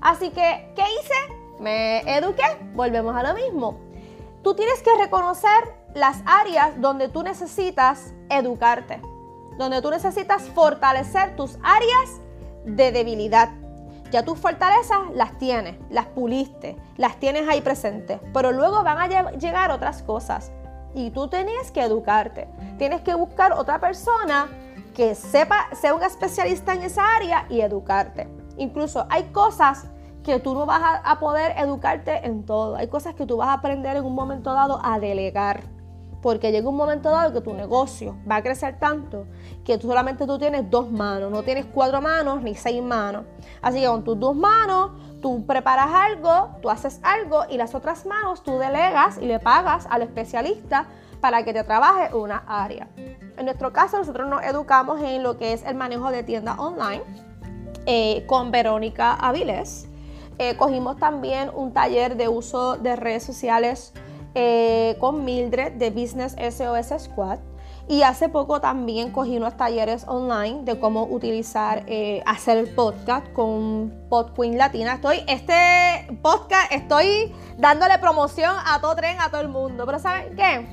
Así 0.00 0.30
que, 0.30 0.72
¿qué 0.76 0.82
hice? 0.82 1.58
Me 1.58 2.00
eduqué, 2.16 2.44
volvemos 2.74 3.16
a 3.16 3.22
lo 3.22 3.34
mismo. 3.34 3.80
Tú 4.42 4.54
tienes 4.54 4.82
que 4.82 4.90
reconocer 4.98 5.74
las 5.94 6.22
áreas 6.26 6.80
donde 6.80 7.08
tú 7.08 7.22
necesitas 7.22 8.12
educarte, 8.28 9.00
donde 9.58 9.80
tú 9.80 9.90
necesitas 9.90 10.42
fortalecer 10.50 11.36
tus 11.36 11.58
áreas 11.62 12.20
de 12.64 12.92
debilidad. 12.92 13.50
Ya 14.10 14.24
tus 14.24 14.38
fortalezas 14.38 14.98
las 15.14 15.38
tienes, 15.38 15.76
las 15.88 16.06
puliste, 16.06 16.76
las 16.96 17.18
tienes 17.18 17.48
ahí 17.48 17.62
presentes, 17.62 18.20
pero 18.34 18.52
luego 18.52 18.82
van 18.82 18.98
a 18.98 19.30
llegar 19.30 19.70
otras 19.70 20.02
cosas 20.02 20.52
y 20.94 21.10
tú 21.10 21.28
tienes 21.28 21.70
que 21.70 21.82
educarte. 21.82 22.48
Tienes 22.78 23.00
que 23.02 23.14
buscar 23.14 23.52
otra 23.52 23.80
persona 23.80 24.48
que 24.94 25.14
sepa, 25.14 25.68
sea 25.74 25.94
un 25.94 26.02
especialista 26.02 26.74
en 26.74 26.82
esa 26.82 27.16
área 27.16 27.46
y 27.48 27.60
educarte. 27.60 28.28
Incluso 28.58 29.06
hay 29.08 29.24
cosas 29.24 29.88
que 30.22 30.38
tú 30.38 30.54
no 30.54 30.66
vas 30.66 30.82
a, 30.82 30.96
a 30.98 31.18
poder 31.18 31.54
educarte 31.58 32.26
en 32.26 32.44
todo. 32.44 32.76
Hay 32.76 32.88
cosas 32.88 33.14
que 33.14 33.26
tú 33.26 33.38
vas 33.38 33.48
a 33.48 33.54
aprender 33.54 33.96
en 33.96 34.04
un 34.04 34.14
momento 34.14 34.52
dado 34.52 34.80
a 34.84 34.98
delegar 34.98 35.62
porque 36.22 36.52
llega 36.52 36.68
un 36.68 36.76
momento 36.76 37.10
dado 37.10 37.32
que 37.32 37.40
tu 37.40 37.52
negocio 37.52 38.16
va 38.30 38.36
a 38.36 38.42
crecer 38.42 38.78
tanto 38.78 39.26
que 39.64 39.76
tú 39.76 39.88
solamente 39.88 40.24
tú 40.24 40.38
tienes 40.38 40.70
dos 40.70 40.90
manos, 40.90 41.30
no 41.30 41.42
tienes 41.42 41.66
cuatro 41.66 42.00
manos 42.00 42.42
ni 42.42 42.54
seis 42.54 42.80
manos. 42.80 43.24
Así 43.60 43.80
que 43.80 43.86
con 43.88 44.04
tus 44.04 44.18
dos 44.18 44.36
manos 44.36 44.92
tú 45.22 45.46
preparas 45.46 45.88
algo, 45.94 46.50
tú 46.60 46.68
haces 46.68 47.00
algo 47.02 47.44
y 47.48 47.56
las 47.56 47.74
otras 47.74 48.04
manos 48.04 48.42
tú 48.42 48.58
delegas 48.58 49.16
y 49.16 49.26
le 49.26 49.38
pagas 49.38 49.86
al 49.88 50.02
especialista 50.02 50.86
para 51.20 51.44
que 51.44 51.54
te 51.54 51.64
trabaje 51.64 52.14
una 52.14 52.42
área. 52.46 52.88
En 52.96 53.46
nuestro 53.46 53.72
caso 53.72 53.96
nosotros 53.96 54.28
nos 54.28 54.42
educamos 54.42 55.00
en 55.00 55.22
lo 55.22 55.38
que 55.38 55.54
es 55.54 55.64
el 55.64 55.76
manejo 55.76 56.10
de 56.10 56.24
tiendas 56.24 56.58
online 56.58 57.02
eh, 57.86 58.24
con 58.26 58.50
Verónica 58.50 59.14
Avilés. 59.14 59.88
Eh, 60.38 60.56
cogimos 60.56 60.98
también 60.98 61.50
un 61.54 61.72
taller 61.72 62.16
de 62.16 62.28
uso 62.28 62.76
de 62.76 62.96
redes 62.96 63.22
sociales 63.22 63.94
eh, 64.34 64.96
con 64.98 65.24
Mildred 65.24 65.74
de 65.74 65.90
Business 65.90 66.34
SOS 66.36 67.04
Squad. 67.04 67.38
Y 67.88 68.02
hace 68.02 68.28
poco 68.28 68.60
también 68.60 69.10
cogí 69.10 69.36
unos 69.36 69.56
talleres 69.56 70.04
online 70.06 70.62
de 70.62 70.78
cómo 70.78 71.04
utilizar, 71.04 71.82
eh, 71.86 72.22
hacer 72.26 72.56
el 72.58 72.74
podcast 72.74 73.30
con 73.32 73.92
Pod 74.08 74.32
Queen 74.34 74.56
Latina. 74.56 74.94
Estoy, 74.94 75.22
este 75.26 76.08
podcast, 76.22 76.72
estoy 76.72 77.34
dándole 77.58 77.98
promoción 77.98 78.54
a 78.64 78.80
todo 78.80 78.94
tren, 78.94 79.20
a 79.20 79.30
todo 79.30 79.40
el 79.40 79.48
mundo. 79.48 79.84
Pero 79.84 79.98
¿saben 79.98 80.36
qué? 80.36 80.66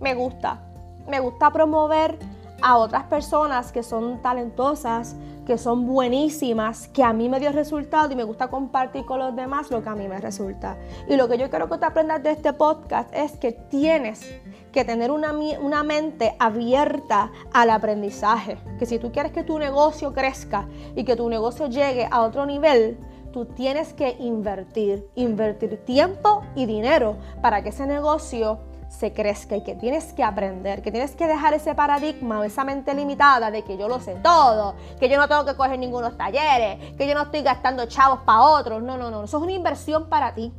Me 0.00 0.14
gusta. 0.14 0.60
Me 1.06 1.20
gusta 1.20 1.50
promover 1.50 2.18
a 2.60 2.76
otras 2.76 3.04
personas 3.04 3.72
que 3.72 3.82
son 3.82 4.20
talentosas, 4.22 5.16
que 5.46 5.56
son 5.58 5.86
buenísimas, 5.86 6.88
que 6.88 7.02
a 7.02 7.12
mí 7.12 7.28
me 7.28 7.40
dio 7.40 7.52
resultado 7.52 8.12
y 8.12 8.16
me 8.16 8.24
gusta 8.24 8.48
compartir 8.48 9.04
con 9.06 9.18
los 9.18 9.34
demás 9.34 9.70
lo 9.70 9.82
que 9.82 9.88
a 9.88 9.94
mí 9.94 10.06
me 10.08 10.20
resulta. 10.20 10.76
Y 11.08 11.16
lo 11.16 11.28
que 11.28 11.38
yo 11.38 11.48
quiero 11.48 11.68
que 11.68 11.78
te 11.78 11.86
aprendas 11.86 12.22
de 12.22 12.32
este 12.32 12.52
podcast 12.52 13.12
es 13.14 13.32
que 13.38 13.52
tienes 13.52 14.30
que 14.72 14.84
tener 14.84 15.10
una, 15.10 15.32
una 15.32 15.82
mente 15.82 16.34
abierta 16.38 17.30
al 17.52 17.70
aprendizaje. 17.70 18.58
Que 18.78 18.86
si 18.86 18.98
tú 18.98 19.10
quieres 19.10 19.32
que 19.32 19.42
tu 19.42 19.58
negocio 19.58 20.12
crezca 20.12 20.68
y 20.94 21.04
que 21.04 21.16
tu 21.16 21.28
negocio 21.30 21.68
llegue 21.68 22.06
a 22.10 22.20
otro 22.20 22.44
nivel, 22.44 22.98
tú 23.32 23.46
tienes 23.46 23.94
que 23.94 24.16
invertir, 24.18 25.08
invertir 25.14 25.82
tiempo 25.84 26.42
y 26.54 26.66
dinero 26.66 27.16
para 27.40 27.62
que 27.62 27.70
ese 27.70 27.86
negocio 27.86 28.58
se 28.88 29.12
crezca 29.12 29.56
y 29.56 29.62
que 29.62 29.74
tienes 29.74 30.12
que 30.12 30.24
aprender, 30.24 30.82
que 30.82 30.90
tienes 30.90 31.14
que 31.14 31.26
dejar 31.26 31.54
ese 31.54 31.74
paradigma 31.74 32.40
o 32.40 32.44
esa 32.44 32.64
mente 32.64 32.94
limitada 32.94 33.50
de 33.50 33.62
que 33.62 33.76
yo 33.76 33.88
lo 33.88 34.00
sé 34.00 34.16
todo, 34.22 34.74
que 34.98 35.08
yo 35.08 35.18
no 35.18 35.28
tengo 35.28 35.44
que 35.44 35.54
coger 35.54 35.78
ningunos 35.78 36.16
talleres, 36.16 36.94
que 36.96 37.06
yo 37.06 37.14
no 37.14 37.22
estoy 37.22 37.42
gastando 37.42 37.86
chavos 37.86 38.20
para 38.24 38.42
otros. 38.42 38.82
No, 38.82 38.96
no, 38.96 39.10
no, 39.10 39.24
eso 39.24 39.36
es 39.36 39.42
una 39.42 39.52
inversión 39.52 40.08
para 40.08 40.34
ti, 40.34 40.52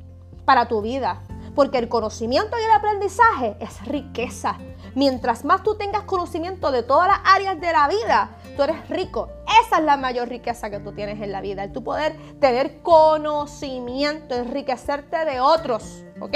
para 0.45 0.67
tu 0.67 0.81
vida. 0.81 1.21
Porque 1.55 1.79
el 1.79 1.89
conocimiento 1.89 2.55
y 2.57 2.63
el 2.63 2.71
aprendizaje 2.71 3.57
es 3.59 3.85
riqueza. 3.85 4.57
Mientras 4.95 5.43
más 5.43 5.63
tú 5.63 5.75
tengas 5.75 6.03
conocimiento 6.03 6.71
de 6.71 6.83
todas 6.83 7.07
las 7.07 7.19
áreas 7.25 7.59
de 7.59 7.73
la 7.73 7.87
vida, 7.87 8.29
tú 8.55 8.63
eres 8.63 8.87
rico. 8.87 9.29
Esa 9.65 9.79
es 9.79 9.83
la 9.83 9.97
mayor 9.97 10.29
riqueza 10.29 10.69
que 10.69 10.79
tú 10.79 10.93
tienes 10.93 11.21
en 11.21 11.31
la 11.31 11.41
vida. 11.41 11.63
El 11.63 11.73
tu 11.73 11.83
poder 11.83 12.15
tener 12.39 12.81
conocimiento, 12.81 14.35
enriquecerte 14.35 15.25
de 15.25 15.41
otros. 15.41 16.03
¿Ok? 16.21 16.35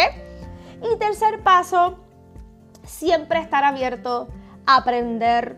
Y 0.84 0.98
tercer 0.98 1.42
paso, 1.44 1.98
siempre 2.84 3.40
estar 3.40 3.64
abierto 3.64 4.28
a 4.66 4.78
aprender 4.78 5.58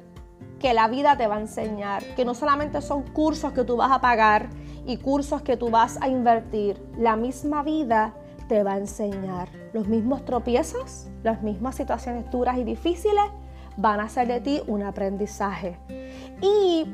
que 0.59 0.73
la 0.73 0.87
vida 0.87 1.17
te 1.17 1.27
va 1.27 1.37
a 1.37 1.41
enseñar, 1.41 2.03
que 2.15 2.25
no 2.25 2.33
solamente 2.33 2.81
son 2.81 3.03
cursos 3.03 3.51
que 3.53 3.63
tú 3.63 3.75
vas 3.77 3.91
a 3.91 4.01
pagar 4.01 4.49
y 4.85 4.97
cursos 4.97 5.41
que 5.41 5.57
tú 5.57 5.69
vas 5.69 5.97
a 6.01 6.07
invertir, 6.07 6.81
la 6.97 7.15
misma 7.15 7.63
vida 7.63 8.13
te 8.47 8.63
va 8.63 8.73
a 8.73 8.77
enseñar. 8.77 9.49
Los 9.73 9.87
mismos 9.87 10.23
tropiezos, 10.25 11.07
las 11.23 11.41
mismas 11.41 11.75
situaciones 11.75 12.29
duras 12.31 12.57
y 12.57 12.63
difíciles 12.63 13.25
van 13.77 13.99
a 13.99 14.03
hacer 14.03 14.27
de 14.27 14.39
ti 14.41 14.61
un 14.67 14.83
aprendizaje. 14.83 15.77
Y 16.41 16.85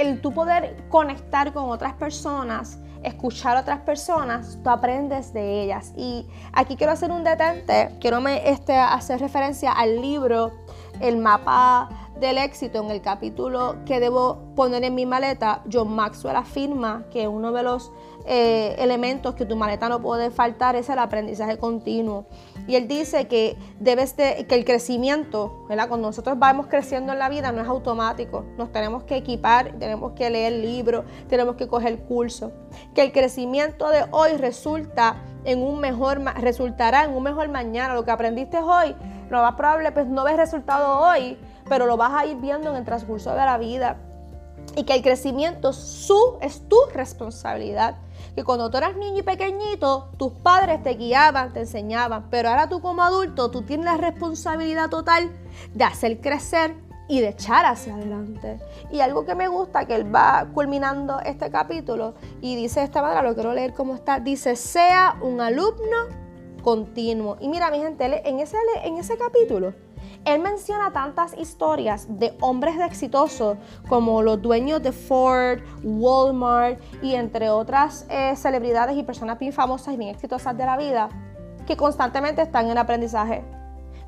el 0.00 0.20
tú 0.20 0.32
poder 0.32 0.76
conectar 0.88 1.52
con 1.52 1.70
otras 1.70 1.94
personas 1.94 2.78
escuchar 3.02 3.56
a 3.56 3.60
otras 3.60 3.80
personas, 3.80 4.58
tú 4.62 4.70
aprendes 4.70 5.32
de 5.32 5.62
ellas. 5.62 5.92
Y 5.96 6.26
aquí 6.52 6.76
quiero 6.76 6.92
hacer 6.92 7.10
un 7.10 7.24
detente, 7.24 7.90
quiero 8.00 8.20
me, 8.20 8.50
este, 8.50 8.76
hacer 8.76 9.20
referencia 9.20 9.72
al 9.72 10.00
libro 10.00 10.52
El 11.00 11.16
mapa 11.16 11.88
del 12.20 12.38
éxito 12.38 12.82
en 12.82 12.90
el 12.90 13.00
capítulo 13.00 13.76
que 13.86 14.00
debo 14.00 14.38
poner 14.56 14.84
en 14.84 14.94
mi 14.94 15.06
maleta. 15.06 15.62
John 15.72 15.94
Maxwell 15.94 16.36
afirma 16.36 17.04
que 17.10 17.28
uno 17.28 17.52
de 17.52 17.62
los 17.62 17.92
eh, 18.26 18.76
elementos 18.78 19.34
que 19.34 19.46
tu 19.46 19.56
maleta 19.56 19.88
no 19.88 20.02
puede 20.02 20.30
faltar 20.30 20.76
es 20.76 20.88
el 20.88 20.98
aprendizaje 20.98 21.58
continuo. 21.58 22.26
Y 22.66 22.74
él 22.74 22.88
dice 22.88 23.28
que 23.28 23.56
debes 23.78 24.14
que 24.14 24.46
el 24.50 24.64
crecimiento, 24.64 25.64
¿verdad? 25.68 25.88
Cuando 25.88 26.08
nosotros 26.08 26.38
vamos 26.38 26.66
creciendo 26.66 27.12
en 27.12 27.18
la 27.18 27.28
vida 27.28 27.52
no 27.52 27.62
es 27.62 27.68
automático. 27.68 28.44
Nos 28.58 28.72
tenemos 28.72 29.04
que 29.04 29.16
equipar, 29.16 29.74
tenemos 29.78 30.12
que 30.12 30.28
leer 30.28 30.52
libros, 30.52 31.04
tenemos 31.28 31.56
que 31.56 31.68
coger 31.68 32.00
curso. 32.00 32.52
Que 32.94 33.02
el 33.02 33.12
crecimiento 33.12 33.88
de 33.88 34.04
hoy 34.10 34.32
resulta 34.36 35.22
en 35.44 35.62
un 35.62 35.78
mejor, 35.80 36.20
resultará 36.40 37.04
en 37.04 37.12
un 37.12 37.22
mejor 37.22 37.48
mañana. 37.48 37.94
Lo 37.94 38.04
que 38.04 38.10
aprendiste 38.10 38.58
hoy, 38.58 38.94
lo 39.30 39.42
más 39.42 39.54
probable 39.54 39.92
pues 39.92 40.06
no 40.06 40.24
ves 40.24 40.36
resultado 40.36 41.00
hoy, 41.00 41.38
pero 41.68 41.86
lo 41.86 41.96
vas 41.96 42.12
a 42.12 42.26
ir 42.26 42.36
viendo 42.36 42.70
en 42.70 42.76
el 42.76 42.84
transcurso 42.84 43.30
de 43.30 43.36
la 43.36 43.58
vida. 43.58 43.96
Y 44.76 44.84
que 44.84 44.94
el 44.94 45.02
crecimiento 45.02 45.72
su, 45.72 46.38
es 46.40 46.68
tu 46.68 46.76
responsabilidad 46.92 47.96
que 48.38 48.44
cuando 48.44 48.70
tú 48.70 48.76
eras 48.78 48.96
niño 48.96 49.18
y 49.18 49.22
pequeñito, 49.22 50.10
tus 50.16 50.32
padres 50.32 50.80
te 50.84 50.90
guiaban, 50.90 51.52
te 51.52 51.58
enseñaban, 51.58 52.28
pero 52.30 52.50
ahora 52.50 52.68
tú 52.68 52.80
como 52.80 53.02
adulto, 53.02 53.50
tú 53.50 53.62
tienes 53.62 53.86
la 53.86 53.96
responsabilidad 53.96 54.88
total 54.88 55.30
de 55.74 55.84
hacer 55.84 56.20
crecer 56.20 56.76
y 57.08 57.20
de 57.20 57.30
echar 57.30 57.66
hacia 57.66 57.94
adelante. 57.94 58.60
Y 58.92 59.00
algo 59.00 59.24
que 59.24 59.34
me 59.34 59.48
gusta, 59.48 59.86
que 59.86 59.96
él 59.96 60.14
va 60.14 60.46
culminando 60.54 61.18
este 61.20 61.50
capítulo 61.50 62.14
y 62.40 62.54
dice 62.54 62.78
de 62.78 62.86
esta 62.86 63.02
manera, 63.02 63.22
lo 63.22 63.34
quiero 63.34 63.52
leer 63.54 63.74
como 63.74 63.96
está, 63.96 64.20
dice, 64.20 64.54
sea 64.54 65.16
un 65.20 65.40
alumno 65.40 66.27
continuo. 66.62 67.36
Y 67.40 67.48
mira, 67.48 67.70
mi 67.70 67.78
gente, 67.78 68.28
en 68.28 68.40
ese, 68.40 68.56
en 68.84 68.98
ese 68.98 69.16
capítulo, 69.16 69.74
él 70.24 70.40
menciona 70.40 70.92
tantas 70.92 71.36
historias 71.38 72.06
de 72.18 72.36
hombres 72.40 72.74
exitosos 72.80 73.56
como 73.88 74.22
los 74.22 74.40
dueños 74.42 74.82
de 74.82 74.92
Ford, 74.92 75.60
Walmart 75.82 76.80
y 77.02 77.14
entre 77.14 77.50
otras 77.50 78.06
eh, 78.10 78.34
celebridades 78.36 78.96
y 78.96 79.02
personas 79.02 79.38
bien 79.38 79.52
famosas 79.52 79.94
y 79.94 79.96
bien 79.96 80.10
exitosas 80.10 80.56
de 80.56 80.66
la 80.66 80.76
vida 80.76 81.08
que 81.66 81.76
constantemente 81.76 82.42
están 82.42 82.70
en 82.70 82.78
aprendizaje, 82.78 83.44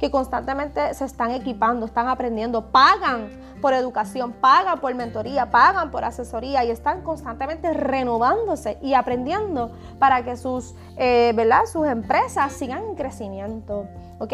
que 0.01 0.11
constantemente 0.11 0.95
se 0.95 1.05
están 1.05 1.31
equipando, 1.31 1.85
están 1.85 2.09
aprendiendo, 2.09 2.73
pagan 2.73 3.29
por 3.61 3.75
educación, 3.75 4.33
pagan 4.33 4.81
por 4.81 4.95
mentoría, 4.95 5.51
pagan 5.51 5.91
por 5.91 6.05
asesoría 6.05 6.65
y 6.65 6.71
están 6.71 7.03
constantemente 7.03 7.75
renovándose 7.75 8.79
y 8.81 8.95
aprendiendo 8.95 9.73
para 9.99 10.25
que 10.25 10.39
sus, 10.39 10.75
eh, 10.97 11.33
¿verdad? 11.37 11.67
sus 11.71 11.87
empresas 11.87 12.51
sigan 12.55 12.83
en 12.83 12.95
crecimiento. 12.95 13.87
¿Ok? 14.19 14.33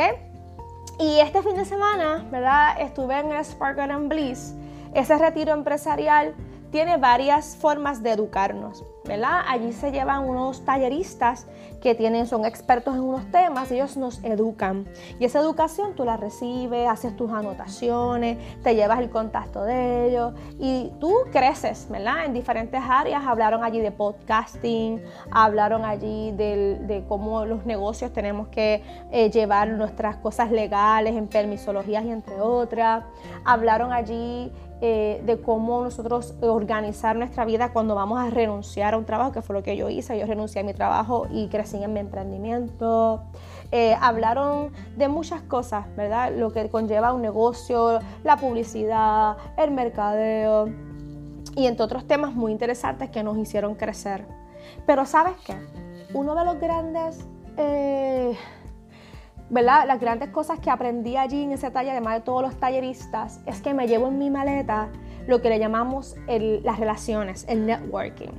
Y 1.01 1.19
este 1.19 1.43
fin 1.43 1.57
de 1.57 1.65
semana, 1.65 2.25
¿verdad? 2.31 2.81
Estuve 2.81 3.19
en 3.19 3.33
el 3.33 3.45
Spark 3.45 3.81
and 3.81 4.09
Bliss. 4.09 4.55
Ese 4.95 5.19
retiro 5.19 5.53
empresarial 5.53 6.35
tiene 6.71 6.97
varias 6.97 7.57
formas 7.57 8.05
de 8.05 8.13
educarnos. 8.13 8.85
¿verdad? 9.07 9.43
Allí 9.49 9.73
se 9.73 9.93
llevan 9.93 10.29
unos 10.29 10.65
talleristas 10.65 11.47
que 11.87 11.95
tienen, 11.95 12.27
son 12.27 12.45
expertos 12.45 12.97
en 12.97 13.03
unos 13.03 13.31
temas, 13.31 13.71
ellos 13.71 13.97
nos 13.97 14.19
educan. 14.25 14.89
Y 15.21 15.25
esa 15.25 15.39
educación 15.39 15.95
tú 15.95 16.05
la 16.05 16.17
recibes, 16.17 16.89
haces 16.89 17.15
tus 17.15 17.31
anotaciones, 17.31 18.39
te 18.65 18.75
llevas 18.75 18.99
el 18.99 19.09
contacto 19.09 19.63
de 19.63 20.09
ellos 20.09 20.35
y 20.59 20.91
tú 20.99 21.15
creces, 21.31 21.87
¿verdad? 21.89 22.25
En 22.25 22.33
diferentes 22.33 22.83
áreas. 22.83 23.25
Hablaron 23.25 23.63
allí 23.63 23.79
de 23.79 23.93
podcasting, 23.93 25.01
hablaron 25.31 25.85
allí 25.85 26.33
de, 26.33 27.05
cómo 27.07 27.45
los 27.45 27.65
negocios 27.67 28.13
tenemos 28.13 28.49
que 28.49 28.83
eh, 29.13 29.31
llevar 29.31 29.69
nuestras 29.69 30.17
cosas 30.17 30.51
legales 30.51 31.15
en 31.15 31.29
permisologías 31.29 32.05
y 32.05 32.11
entre 32.11 32.41
otras. 32.41 33.05
Hablaron 33.45 33.93
allí 33.93 34.51
eh, 34.83 35.23
de 35.25 35.41
cómo 35.41 35.83
nosotros 35.83 36.35
organizar 36.43 37.17
nuestra 37.17 37.47
vida 37.47 37.73
cuando 37.73 37.95
vamos 37.95 38.21
a 38.21 38.29
renunciar 38.29 38.93
a 38.93 38.99
un 38.99 39.07
trabajo, 39.07 39.33
que 39.33 39.41
fue 39.41 39.55
lo 39.55 39.63
que 39.63 39.77
yo 39.77 39.89
hice. 39.89 40.19
Yo 40.19 40.27
renuncié 40.27 40.61
a 40.61 40.65
mi 40.65 40.75
trabajo 40.75 41.27
y 41.31 41.49
crecí 41.49 41.83
en 41.83 41.93
mi 41.95 42.01
emprendimiento. 42.01 43.23
Eh, 43.73 43.97
hablaron 44.01 44.71
de 44.97 45.09
muchas 45.09 45.41
cosas, 45.43 45.87
¿verdad? 45.97 46.33
Lo 46.37 46.53
que 46.53 46.69
conlleva 46.69 47.13
un 47.13 47.23
negocio, 47.23 48.01
la 48.23 48.37
publicidad, 48.37 49.37
el 49.57 49.71
mercadeo 49.71 50.69
y 51.57 51.67
entre 51.67 51.83
otros 51.83 52.07
temas 52.07 52.35
muy 52.35 52.53
interesantes 52.53 53.09
que 53.11 53.23
nos 53.23 53.39
hicieron 53.39 53.77
crecer. 53.77 54.27
Pero 54.87 55.07
¿sabes 55.07 55.35
qué? 55.45 55.57
Uno 56.13 56.35
de 56.35 56.45
los 56.45 56.61
grandes... 56.61 57.27
Eh, 57.57 58.37
¿verdad? 59.51 59.85
Las 59.87 60.01
grandes 60.01 60.31
cosas 60.31 60.59
que 60.59 60.71
aprendí 60.71 61.17
allí 61.17 61.45
en 61.45 61.53
ese 61.53 61.71
taller, 61.71 61.93
además 61.93 62.15
de 62.15 62.21
todos 62.21 62.43
los 62.43 62.57
talleristas, 62.57 63.41
es 63.47 63.61
que 63.61 63.75
me 63.75 63.87
llevo 63.87 64.09
en 64.09 64.19
mi 64.19 64.31
maleta 64.31 64.89
lo 65.27 65.43
que 65.43 65.49
le 65.49 65.59
llamamos 65.59 66.17
las 66.27 66.79
relaciones, 66.79 67.45
el 67.49 67.67
networking. 67.67 68.31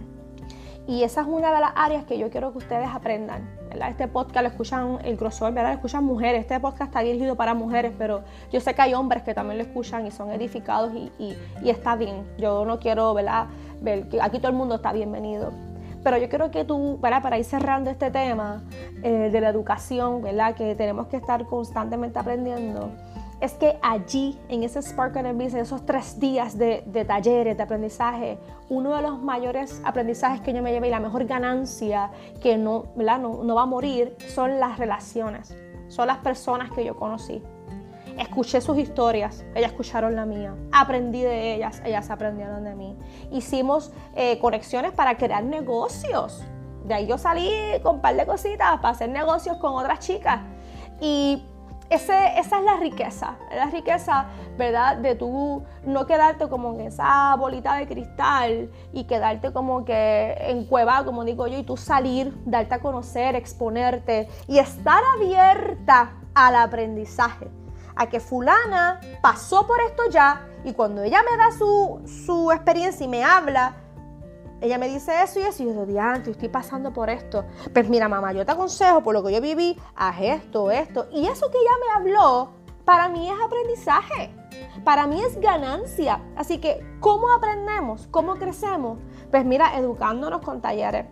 Y 0.87 1.03
esa 1.03 1.21
es 1.21 1.27
una 1.27 1.53
de 1.53 1.59
las 1.59 1.71
áreas 1.75 2.05
que 2.05 2.17
yo 2.17 2.29
quiero 2.29 2.53
que 2.53 2.59
ustedes 2.59 2.87
aprendan. 2.87 3.57
¿verdad? 3.69 3.89
Este 3.89 4.07
podcast 4.07 4.43
lo 4.43 4.47
escuchan 4.49 4.99
el 5.03 5.17
grosor, 5.17 5.53
¿verdad? 5.53 5.71
Lo 5.71 5.75
escuchan 5.75 6.05
mujeres. 6.05 6.41
Este 6.41 6.57
podcast 6.61 6.89
está 6.89 7.01
dirigido 7.01 7.35
para 7.35 7.53
mujeres, 7.53 7.91
pero 7.97 8.23
yo 8.51 8.61
sé 8.61 8.73
que 8.73 8.81
hay 8.81 8.93
hombres 8.93 9.23
que 9.23 9.33
también 9.33 9.57
lo 9.57 9.63
escuchan 9.65 10.05
y 10.07 10.11
son 10.11 10.31
edificados 10.31 10.93
y, 10.93 11.35
está 11.65 11.97
bien. 11.97 12.25
Yo 12.37 12.63
no 12.65 12.79
quiero, 12.79 13.13
¿verdad? 13.13 13.47
Ver 13.81 14.07
que 14.07 14.21
aquí 14.21 14.39
todo 14.39 14.49
el 14.49 14.57
mundo 14.57 14.75
está 14.75 14.93
bienvenido. 14.93 15.51
Pero 16.07 16.19
yo 16.19 16.29
creo 16.29 16.51
que 16.51 16.63
tú, 16.63 16.99
para, 17.01 17.21
para 17.21 17.37
ir 17.37 17.43
cerrando 17.43 17.89
este 17.89 18.09
tema 18.09 18.63
eh, 19.03 19.29
de 19.29 19.41
la 19.41 19.49
educación, 19.49 20.21
¿verdad? 20.21 20.55
que 20.55 20.73
tenemos 20.73 21.07
que 21.07 21.17
estar 21.17 21.45
constantemente 21.47 22.17
aprendiendo, 22.17 22.91
es 23.41 23.55
que 23.55 23.77
allí, 23.81 24.39
en 24.47 24.63
ese 24.63 24.81
Spark 24.81 25.17
and 25.17 25.33
Business, 25.33 25.63
esos 25.63 25.85
tres 25.85 26.17
días 26.17 26.57
de, 26.57 26.81
talleres, 27.05 27.57
de 27.57 27.63
aprendizaje, 27.63 28.37
uno 28.69 28.95
de 28.95 29.01
los 29.01 29.21
mayores 29.21 29.81
aprendizajes 29.83 30.39
que 30.39 30.53
yo 30.53 30.63
me 30.63 30.71
llevé 30.71 30.87
y 30.87 30.91
la 30.91 31.01
mejor 31.01 31.25
ganancia 31.25 32.09
que 32.41 32.55
no, 32.55 32.85
¿verdad? 32.95 33.19
no, 33.19 33.43
no 33.43 33.55
va 33.55 33.63
a 33.63 33.65
morir 33.65 34.15
son 34.33 34.61
las 34.61 34.79
relaciones, 34.79 35.53
son 35.89 36.07
las 36.07 36.19
personas 36.19 36.71
que 36.71 36.85
yo 36.85 36.95
conocí 36.95 37.43
escuché 38.17 38.61
sus 38.61 38.77
historias, 38.77 39.45
ellas 39.55 39.71
escucharon 39.71 40.15
la 40.15 40.25
mía, 40.25 40.55
aprendí 40.71 41.21
de 41.21 41.55
ellas, 41.55 41.81
ellas 41.85 42.09
aprendieron 42.09 42.63
de 42.63 42.75
mí. 42.75 42.97
Hicimos 43.31 43.91
eh, 44.15 44.39
conexiones 44.39 44.91
para 44.91 45.17
crear 45.17 45.43
negocios. 45.43 46.43
De 46.85 46.93
ahí 46.93 47.07
yo 47.07 47.17
salí 47.17 47.51
con 47.83 47.95
un 47.95 48.01
par 48.01 48.15
de 48.15 48.25
cositas 48.25 48.77
para 48.77 48.89
hacer 48.89 49.09
negocios 49.09 49.57
con 49.57 49.73
otras 49.73 49.99
chicas. 49.99 50.39
Y 50.99 51.43
ese, 51.89 52.37
esa 52.37 52.59
es 52.59 52.65
la 52.65 52.77
riqueza, 52.77 53.37
la 53.53 53.67
riqueza, 53.67 54.25
¿verdad? 54.57 54.97
De 54.97 55.15
tú 55.15 55.63
no 55.85 56.05
quedarte 56.05 56.49
como 56.49 56.73
en 56.73 56.81
esa 56.81 57.35
bolita 57.37 57.75
de 57.75 57.87
cristal 57.87 58.69
y 58.91 59.05
quedarte 59.05 59.53
como 59.53 59.85
que 59.85 60.35
en 60.39 60.65
cueva, 60.65 61.05
como 61.05 61.23
digo 61.23 61.47
yo, 61.47 61.57
y 61.57 61.63
tú 61.63 61.77
salir, 61.77 62.33
darte 62.45 62.75
a 62.75 62.79
conocer, 62.79 63.35
exponerte 63.35 64.27
y 64.47 64.59
estar 64.59 65.01
abierta 65.15 66.13
al 66.33 66.55
aprendizaje 66.55 67.47
a 67.97 68.07
que 68.07 68.19
fulana 68.19 68.99
pasó 69.21 69.65
por 69.65 69.79
esto 69.81 70.03
ya 70.09 70.47
y 70.63 70.73
cuando 70.73 71.01
ella 71.01 71.21
me 71.29 71.37
da 71.37 71.51
su, 71.51 72.51
experiencia 72.51 73.05
y 73.05 73.09
me 73.09 73.23
habla, 73.23 73.75
ella 74.59 74.77
me 74.77 74.89
dice 74.89 75.23
eso 75.23 75.39
y 75.39 75.43
eso, 75.43 75.63
y 75.63 75.67
yo 75.67 75.85
digo, 75.85 76.01
estoy 76.25 76.49
pasando 76.49 76.91
por 76.91 77.09
esto. 77.09 77.45
Pues 77.73 77.87
mira, 77.87 78.09
mamá, 78.09 78.33
yo 78.33 78.45
te 78.45 78.51
aconsejo, 78.51 79.01
por 79.01 79.13
lo 79.13 79.23
que 79.23 79.31
yo 79.31 79.39
viví, 79.39 79.79
haz 79.95 80.17
esto, 80.19 80.71
esto. 80.71 81.07
Y 81.11 81.27
eso 81.27 81.49
que 81.51 81.57
ella 81.57 81.71
me 81.79 82.11
habló, 82.11 82.49
para 82.83 83.07
mí 83.07 83.29
es 83.29 83.35
aprendizaje. 83.39 84.33
Para 84.83 85.07
mí 85.07 85.21
es 85.21 85.39
ganancia. 85.39 86.21
Así 86.35 86.57
que, 86.57 86.83
¿cómo 86.99 87.31
aprendemos? 87.31 88.07
¿Cómo 88.11 88.35
crecemos? 88.35 88.99
Pues 89.29 89.45
mira, 89.45 89.77
educándonos 89.77 90.41
con 90.41 90.61
talleres 90.61 91.05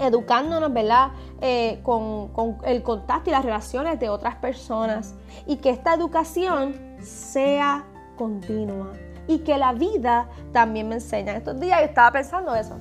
educándonos, 0.00 0.72
¿verdad? 0.72 1.10
Eh, 1.40 1.80
con, 1.82 2.30
el 2.64 2.82
contacto 2.82 3.30
y 3.30 3.32
las 3.32 3.44
relaciones 3.44 3.98
de 3.98 4.08
otras 4.08 4.36
personas. 4.36 5.14
Y 5.46 5.56
que 5.56 5.70
esta 5.70 5.94
educación 5.94 6.74
sea 7.00 7.84
continua. 8.16 8.92
Y 9.28 9.40
que 9.40 9.58
la 9.58 9.72
vida 9.72 10.28
también 10.52 10.88
me 10.88 10.96
enseña. 10.96 11.36
Estos 11.36 11.58
días 11.58 11.80
yo 11.80 11.86
estaba 11.86 12.12
pensando 12.12 12.54
eso. 12.54 12.76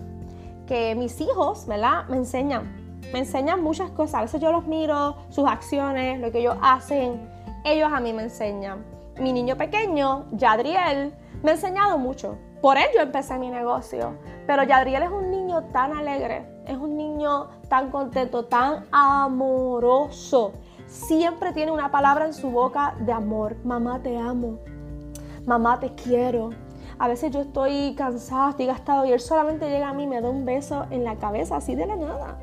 Que 0.67 0.95
mis 0.95 1.19
hijos, 1.21 1.65
¿verdad? 1.67 2.05
Me 2.07 2.17
enseñan. 2.17 2.85
Me 3.11 3.19
enseñan 3.19 3.63
muchas 3.63 3.89
cosas. 3.91 4.15
A 4.15 4.21
veces 4.21 4.41
yo 4.41 4.51
los 4.51 4.65
miro, 4.67 5.15
sus 5.29 5.47
acciones, 5.47 6.19
lo 6.19 6.31
que 6.31 6.39
ellos 6.39 6.57
hacen. 6.61 7.29
Ellos 7.63 7.89
a 7.91 7.99
mí 7.99 8.13
me 8.13 8.23
enseñan. 8.23 8.85
Mi 9.19 9.31
niño 9.31 9.55
pequeño, 9.55 10.25
Yadriel, 10.31 11.13
me 11.41 11.51
ha 11.51 11.53
enseñado 11.53 11.97
mucho. 11.97 12.37
Por 12.61 12.77
él 12.77 12.87
yo 12.95 13.01
empecé 13.01 13.37
mi 13.37 13.49
negocio. 13.49 14.17
Pero 14.47 14.63
Yadriel 14.63 15.03
es 15.03 15.09
un 15.09 15.31
niño 15.31 15.63
tan 15.71 15.95
alegre, 15.95 16.45
es 16.67 16.77
un 16.77 16.97
niño 16.97 17.47
tan 17.69 17.91
contento, 17.91 18.45
tan 18.45 18.85
amoroso. 18.91 20.53
Siempre 20.87 21.53
tiene 21.53 21.71
una 21.71 21.91
palabra 21.91 22.25
en 22.25 22.33
su 22.33 22.49
boca 22.49 22.95
de 22.99 23.11
amor. 23.11 23.55
Mamá, 23.63 24.01
te 24.01 24.17
amo. 24.17 24.59
Mamá, 25.45 25.79
te 25.79 25.93
quiero. 25.95 26.51
A 26.97 27.07
veces 27.07 27.31
yo 27.31 27.41
estoy 27.41 27.93
cansada, 27.95 28.51
estoy 28.51 28.67
gastado 28.67 29.05
y 29.05 29.11
él 29.11 29.19
solamente 29.19 29.69
llega 29.69 29.89
a 29.89 29.93
mí 29.93 30.03
y 30.03 30.07
me 30.07 30.21
da 30.21 30.29
un 30.29 30.45
beso 30.45 30.85
en 30.91 31.03
la 31.03 31.15
cabeza, 31.15 31.57
así 31.57 31.75
de 31.75 31.85
la 31.85 31.95
nada. 31.95 32.37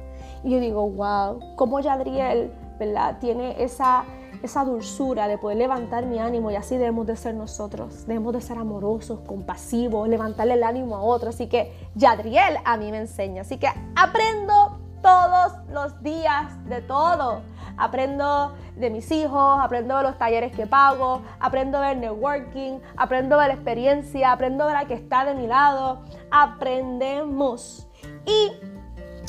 Y 0.44 0.50
yo 0.50 0.60
digo, 0.60 0.90
wow, 0.90 1.40
cómo 1.56 1.80
Yadriel, 1.80 2.52
¿verdad? 2.78 3.18
Tiene 3.18 3.62
esa, 3.62 4.04
esa 4.42 4.64
dulzura 4.64 5.28
de 5.28 5.38
poder 5.38 5.58
levantar 5.58 6.06
mi 6.06 6.18
ánimo 6.18 6.50
y 6.50 6.56
así 6.56 6.76
debemos 6.76 7.06
de 7.06 7.16
ser 7.16 7.34
nosotros. 7.34 8.06
Debemos 8.06 8.32
de 8.32 8.40
ser 8.40 8.58
amorosos, 8.58 9.20
compasivos, 9.20 10.08
levantarle 10.08 10.54
el 10.54 10.64
ánimo 10.64 10.96
a 10.96 11.02
otros. 11.02 11.34
Así 11.34 11.48
que 11.48 11.72
Yadriel 11.94 12.58
a 12.64 12.76
mí 12.76 12.90
me 12.90 12.98
enseña. 12.98 13.42
Así 13.42 13.58
que 13.58 13.68
aprendo 13.94 14.78
todos 15.02 15.52
los 15.70 16.02
días 16.02 16.64
de 16.68 16.80
todo. 16.82 17.42
Aprendo 17.76 18.54
de 18.76 18.90
mis 18.90 19.10
hijos, 19.10 19.58
aprendo 19.60 19.96
de 19.96 20.02
los 20.02 20.18
talleres 20.18 20.54
que 20.54 20.66
pago, 20.66 21.22
aprendo 21.40 21.80
de 21.80 21.94
networking, 21.94 22.78
aprendo 22.96 23.38
de 23.38 23.48
la 23.48 23.54
experiencia, 23.54 24.32
aprendo 24.32 24.66
de 24.66 24.74
la 24.74 24.84
que 24.86 24.94
está 24.94 25.24
de 25.24 25.34
mi 25.34 25.46
lado. 25.46 26.02
Aprendemos. 26.30 27.88
Y 28.26 28.52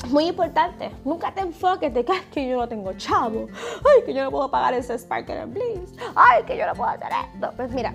muy 0.10 0.28
importante, 0.28 0.92
nunca 1.06 1.34
te 1.34 1.42
enfoques 1.42 1.94
de 1.94 2.04
que, 2.04 2.14
que 2.32 2.50
yo 2.50 2.58
no 2.58 2.68
tengo 2.68 2.94
chavo, 2.94 3.48
ay, 3.78 4.04
que 4.06 4.14
yo 4.14 4.24
no 4.24 4.32
puedo 4.32 4.50
pagar 4.50 4.74
ese 4.74 4.98
Sparkle 4.98 5.40
and 5.40 5.54
Bliss, 5.54 5.96
ay, 6.16 6.44
que 6.44 6.58
yo 6.58 6.66
no 6.66 6.74
puedo 6.74 6.90
hacer 6.90 7.10
esto. 7.34 7.52
Pues 7.56 7.72
mira, 7.72 7.94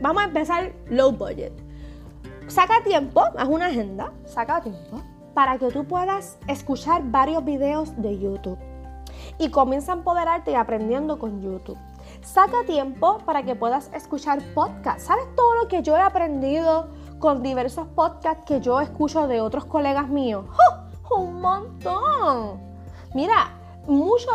vamos 0.00 0.22
a 0.22 0.26
empezar 0.26 0.72
low 0.88 1.12
budget. 1.12 1.52
Saca 2.48 2.82
tiempo, 2.82 3.22
haz 3.36 3.48
una 3.48 3.66
agenda, 3.66 4.12
saca 4.24 4.60
tiempo 4.60 5.00
para 5.34 5.58
que 5.58 5.70
tú 5.70 5.84
puedas 5.84 6.38
escuchar 6.48 7.02
varios 7.04 7.44
videos 7.44 8.00
de 8.00 8.18
YouTube 8.18 8.58
y 9.38 9.50
comienza 9.50 9.92
a 9.92 9.96
empoderarte 9.96 10.50
y 10.50 10.54
aprendiendo 10.54 11.18
con 11.18 11.40
YouTube. 11.40 11.78
Saca 12.22 12.64
tiempo 12.66 13.18
para 13.24 13.42
que 13.42 13.54
puedas 13.54 13.90
escuchar 13.94 14.40
podcasts. 14.54 15.04
¿Sabes 15.04 15.24
todo 15.34 15.54
lo 15.54 15.68
que 15.68 15.82
yo 15.82 15.96
he 15.96 16.00
aprendido 16.00 16.88
con 17.18 17.42
diversos 17.42 17.86
podcasts 17.88 18.44
que 18.44 18.60
yo 18.60 18.80
escucho 18.80 19.26
de 19.26 19.40
otros 19.40 19.64
colegas 19.64 20.08
míos? 20.08 20.44
Un 21.16 21.40
montón. 21.40 22.60
Mira, 23.14 23.58
mucho 23.86 24.30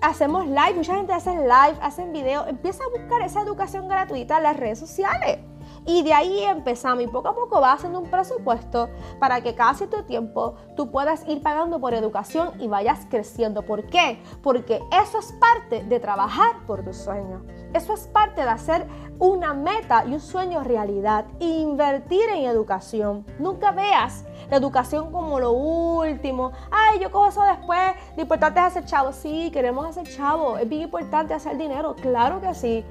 hacemos 0.00 0.46
live, 0.46 0.74
mucha 0.74 0.94
gente 0.94 1.12
hace 1.12 1.32
live, 1.32 1.78
hacen 1.80 2.12
video, 2.12 2.46
empieza 2.46 2.84
a 2.84 2.88
buscar 2.88 3.22
esa 3.22 3.42
educación 3.42 3.88
gratuita 3.88 4.38
en 4.38 4.42
las 4.44 4.56
redes 4.56 4.78
sociales. 4.78 5.38
Y 5.86 6.02
de 6.02 6.12
ahí 6.12 6.44
empezamos 6.44 7.02
y 7.04 7.06
poco 7.06 7.28
a 7.28 7.34
poco 7.34 7.60
va 7.60 7.72
haciendo 7.72 8.00
un 8.00 8.10
presupuesto 8.10 8.90
para 9.18 9.40
que 9.40 9.54
cada 9.54 9.74
cierto 9.74 10.04
tiempo 10.04 10.56
tú 10.76 10.90
puedas 10.90 11.26
ir 11.26 11.42
pagando 11.42 11.80
por 11.80 11.94
educación 11.94 12.52
y 12.60 12.68
vayas 12.68 13.06
creciendo. 13.08 13.62
¿Por 13.62 13.86
qué? 13.86 14.22
Porque 14.42 14.80
eso 15.02 15.18
es 15.18 15.32
parte 15.32 15.84
de 15.84 16.00
trabajar 16.00 16.66
por 16.66 16.84
tu 16.84 16.92
sueño. 16.92 17.42
Eso 17.72 17.94
es 17.94 18.08
parte 18.08 18.40
de 18.40 18.48
hacer 18.48 18.86
una 19.20 19.54
meta 19.54 20.04
y 20.04 20.12
un 20.14 20.20
sueño 20.20 20.64
realidad. 20.64 21.26
Invertir 21.38 22.28
en 22.30 22.44
educación. 22.46 23.24
Nunca 23.38 23.70
veas 23.70 24.24
la 24.50 24.56
educación 24.56 25.12
como 25.12 25.38
lo 25.38 25.52
último. 25.52 26.50
Ay, 26.70 26.98
yo 26.98 27.12
cojo 27.12 27.28
eso 27.28 27.42
después. 27.44 27.92
Lo 28.16 28.22
importante 28.22 28.58
es 28.58 28.66
hacer 28.66 28.84
chavo. 28.86 29.12
Sí, 29.12 29.50
queremos 29.52 29.86
hacer 29.86 30.08
chavo. 30.08 30.58
Es 30.58 30.68
bien 30.68 30.82
importante 30.82 31.32
hacer 31.32 31.56
dinero. 31.56 31.94
Claro 31.94 32.40
que 32.40 32.54
sí. 32.54 32.84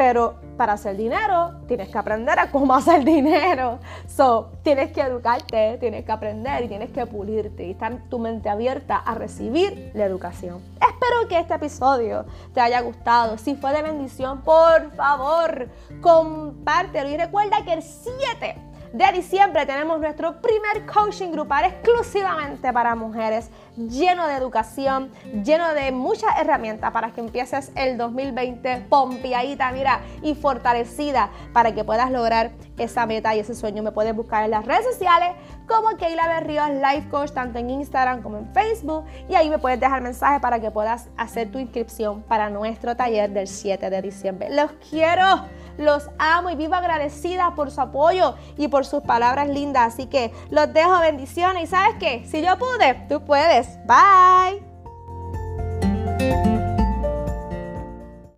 Pero 0.00 0.36
para 0.56 0.72
hacer 0.72 0.96
dinero 0.96 1.60
tienes 1.68 1.90
que 1.90 1.98
aprender 1.98 2.38
a 2.38 2.50
cómo 2.50 2.72
hacer 2.74 3.04
dinero. 3.04 3.80
So, 4.08 4.50
tienes 4.62 4.92
que 4.92 5.02
educarte, 5.02 5.76
tienes 5.78 6.06
que 6.06 6.12
aprender 6.12 6.64
y 6.64 6.68
tienes 6.68 6.90
que 6.90 7.04
pulirte 7.04 7.66
y 7.66 7.72
estar 7.72 7.94
tu 8.08 8.18
mente 8.18 8.48
abierta 8.48 8.96
a 8.96 9.14
recibir 9.14 9.90
la 9.92 10.06
educación. 10.06 10.62
Espero 10.76 11.28
que 11.28 11.38
este 11.38 11.52
episodio 11.52 12.24
te 12.54 12.62
haya 12.62 12.80
gustado. 12.80 13.36
Si 13.36 13.56
fue 13.56 13.74
de 13.74 13.82
bendición, 13.82 14.40
por 14.40 14.90
favor, 14.92 15.68
compártelo 16.00 17.10
y 17.10 17.18
recuerda 17.18 17.62
que 17.62 17.74
el 17.74 17.82
7 17.82 18.69
de 18.92 19.12
diciembre 19.12 19.66
tenemos 19.66 20.00
nuestro 20.00 20.40
primer 20.40 20.84
coaching 20.92 21.30
grupal 21.30 21.64
exclusivamente 21.64 22.72
para 22.72 22.96
mujeres, 22.96 23.48
lleno 23.76 24.26
de 24.26 24.34
educación, 24.34 25.12
lleno 25.44 25.72
de 25.74 25.92
muchas 25.92 26.36
herramientas 26.40 26.90
para 26.90 27.12
que 27.12 27.20
empieces 27.20 27.70
el 27.76 27.96
2020 27.96 28.86
pompeadita, 28.88 29.70
mira, 29.70 30.00
y 30.22 30.34
fortalecida 30.34 31.30
para 31.52 31.72
que 31.72 31.84
puedas 31.84 32.10
lograr 32.10 32.50
esa 32.78 33.06
meta 33.06 33.34
y 33.36 33.38
ese 33.38 33.54
sueño. 33.54 33.84
Me 33.84 33.92
puedes 33.92 34.14
buscar 34.14 34.44
en 34.44 34.50
las 34.50 34.66
redes 34.66 34.84
sociales 34.84 35.30
como 35.68 35.96
Keila 35.96 36.26
Berríos 36.26 36.70
Life 36.70 37.08
Coach, 37.10 37.30
tanto 37.30 37.60
en 37.60 37.70
Instagram 37.70 38.22
como 38.22 38.38
en 38.38 38.52
Facebook. 38.52 39.04
Y 39.28 39.36
ahí 39.36 39.50
me 39.50 39.58
puedes 39.58 39.78
dejar 39.78 40.02
mensaje 40.02 40.40
para 40.40 40.60
que 40.60 40.72
puedas 40.72 41.08
hacer 41.16 41.52
tu 41.52 41.60
inscripción 41.60 42.22
para 42.22 42.50
nuestro 42.50 42.96
taller 42.96 43.30
del 43.30 43.46
7 43.46 43.88
de 43.88 44.02
diciembre. 44.02 44.50
Los 44.50 44.72
quiero 44.90 45.44
los 45.80 46.10
amo 46.18 46.50
y 46.50 46.56
vivo 46.56 46.74
agradecida 46.74 47.54
por 47.54 47.70
su 47.70 47.80
apoyo 47.80 48.34
y 48.56 48.68
por 48.68 48.86
sus 48.86 49.02
palabras 49.02 49.48
lindas. 49.48 49.94
Así 49.94 50.06
que 50.06 50.32
los 50.50 50.72
dejo 50.72 51.00
bendiciones 51.00 51.64
y 51.64 51.66
sabes 51.66 51.96
qué, 51.98 52.24
si 52.26 52.42
yo 52.42 52.56
pude, 52.58 53.06
tú 53.08 53.24
puedes. 53.24 53.78
Bye. 53.86 54.70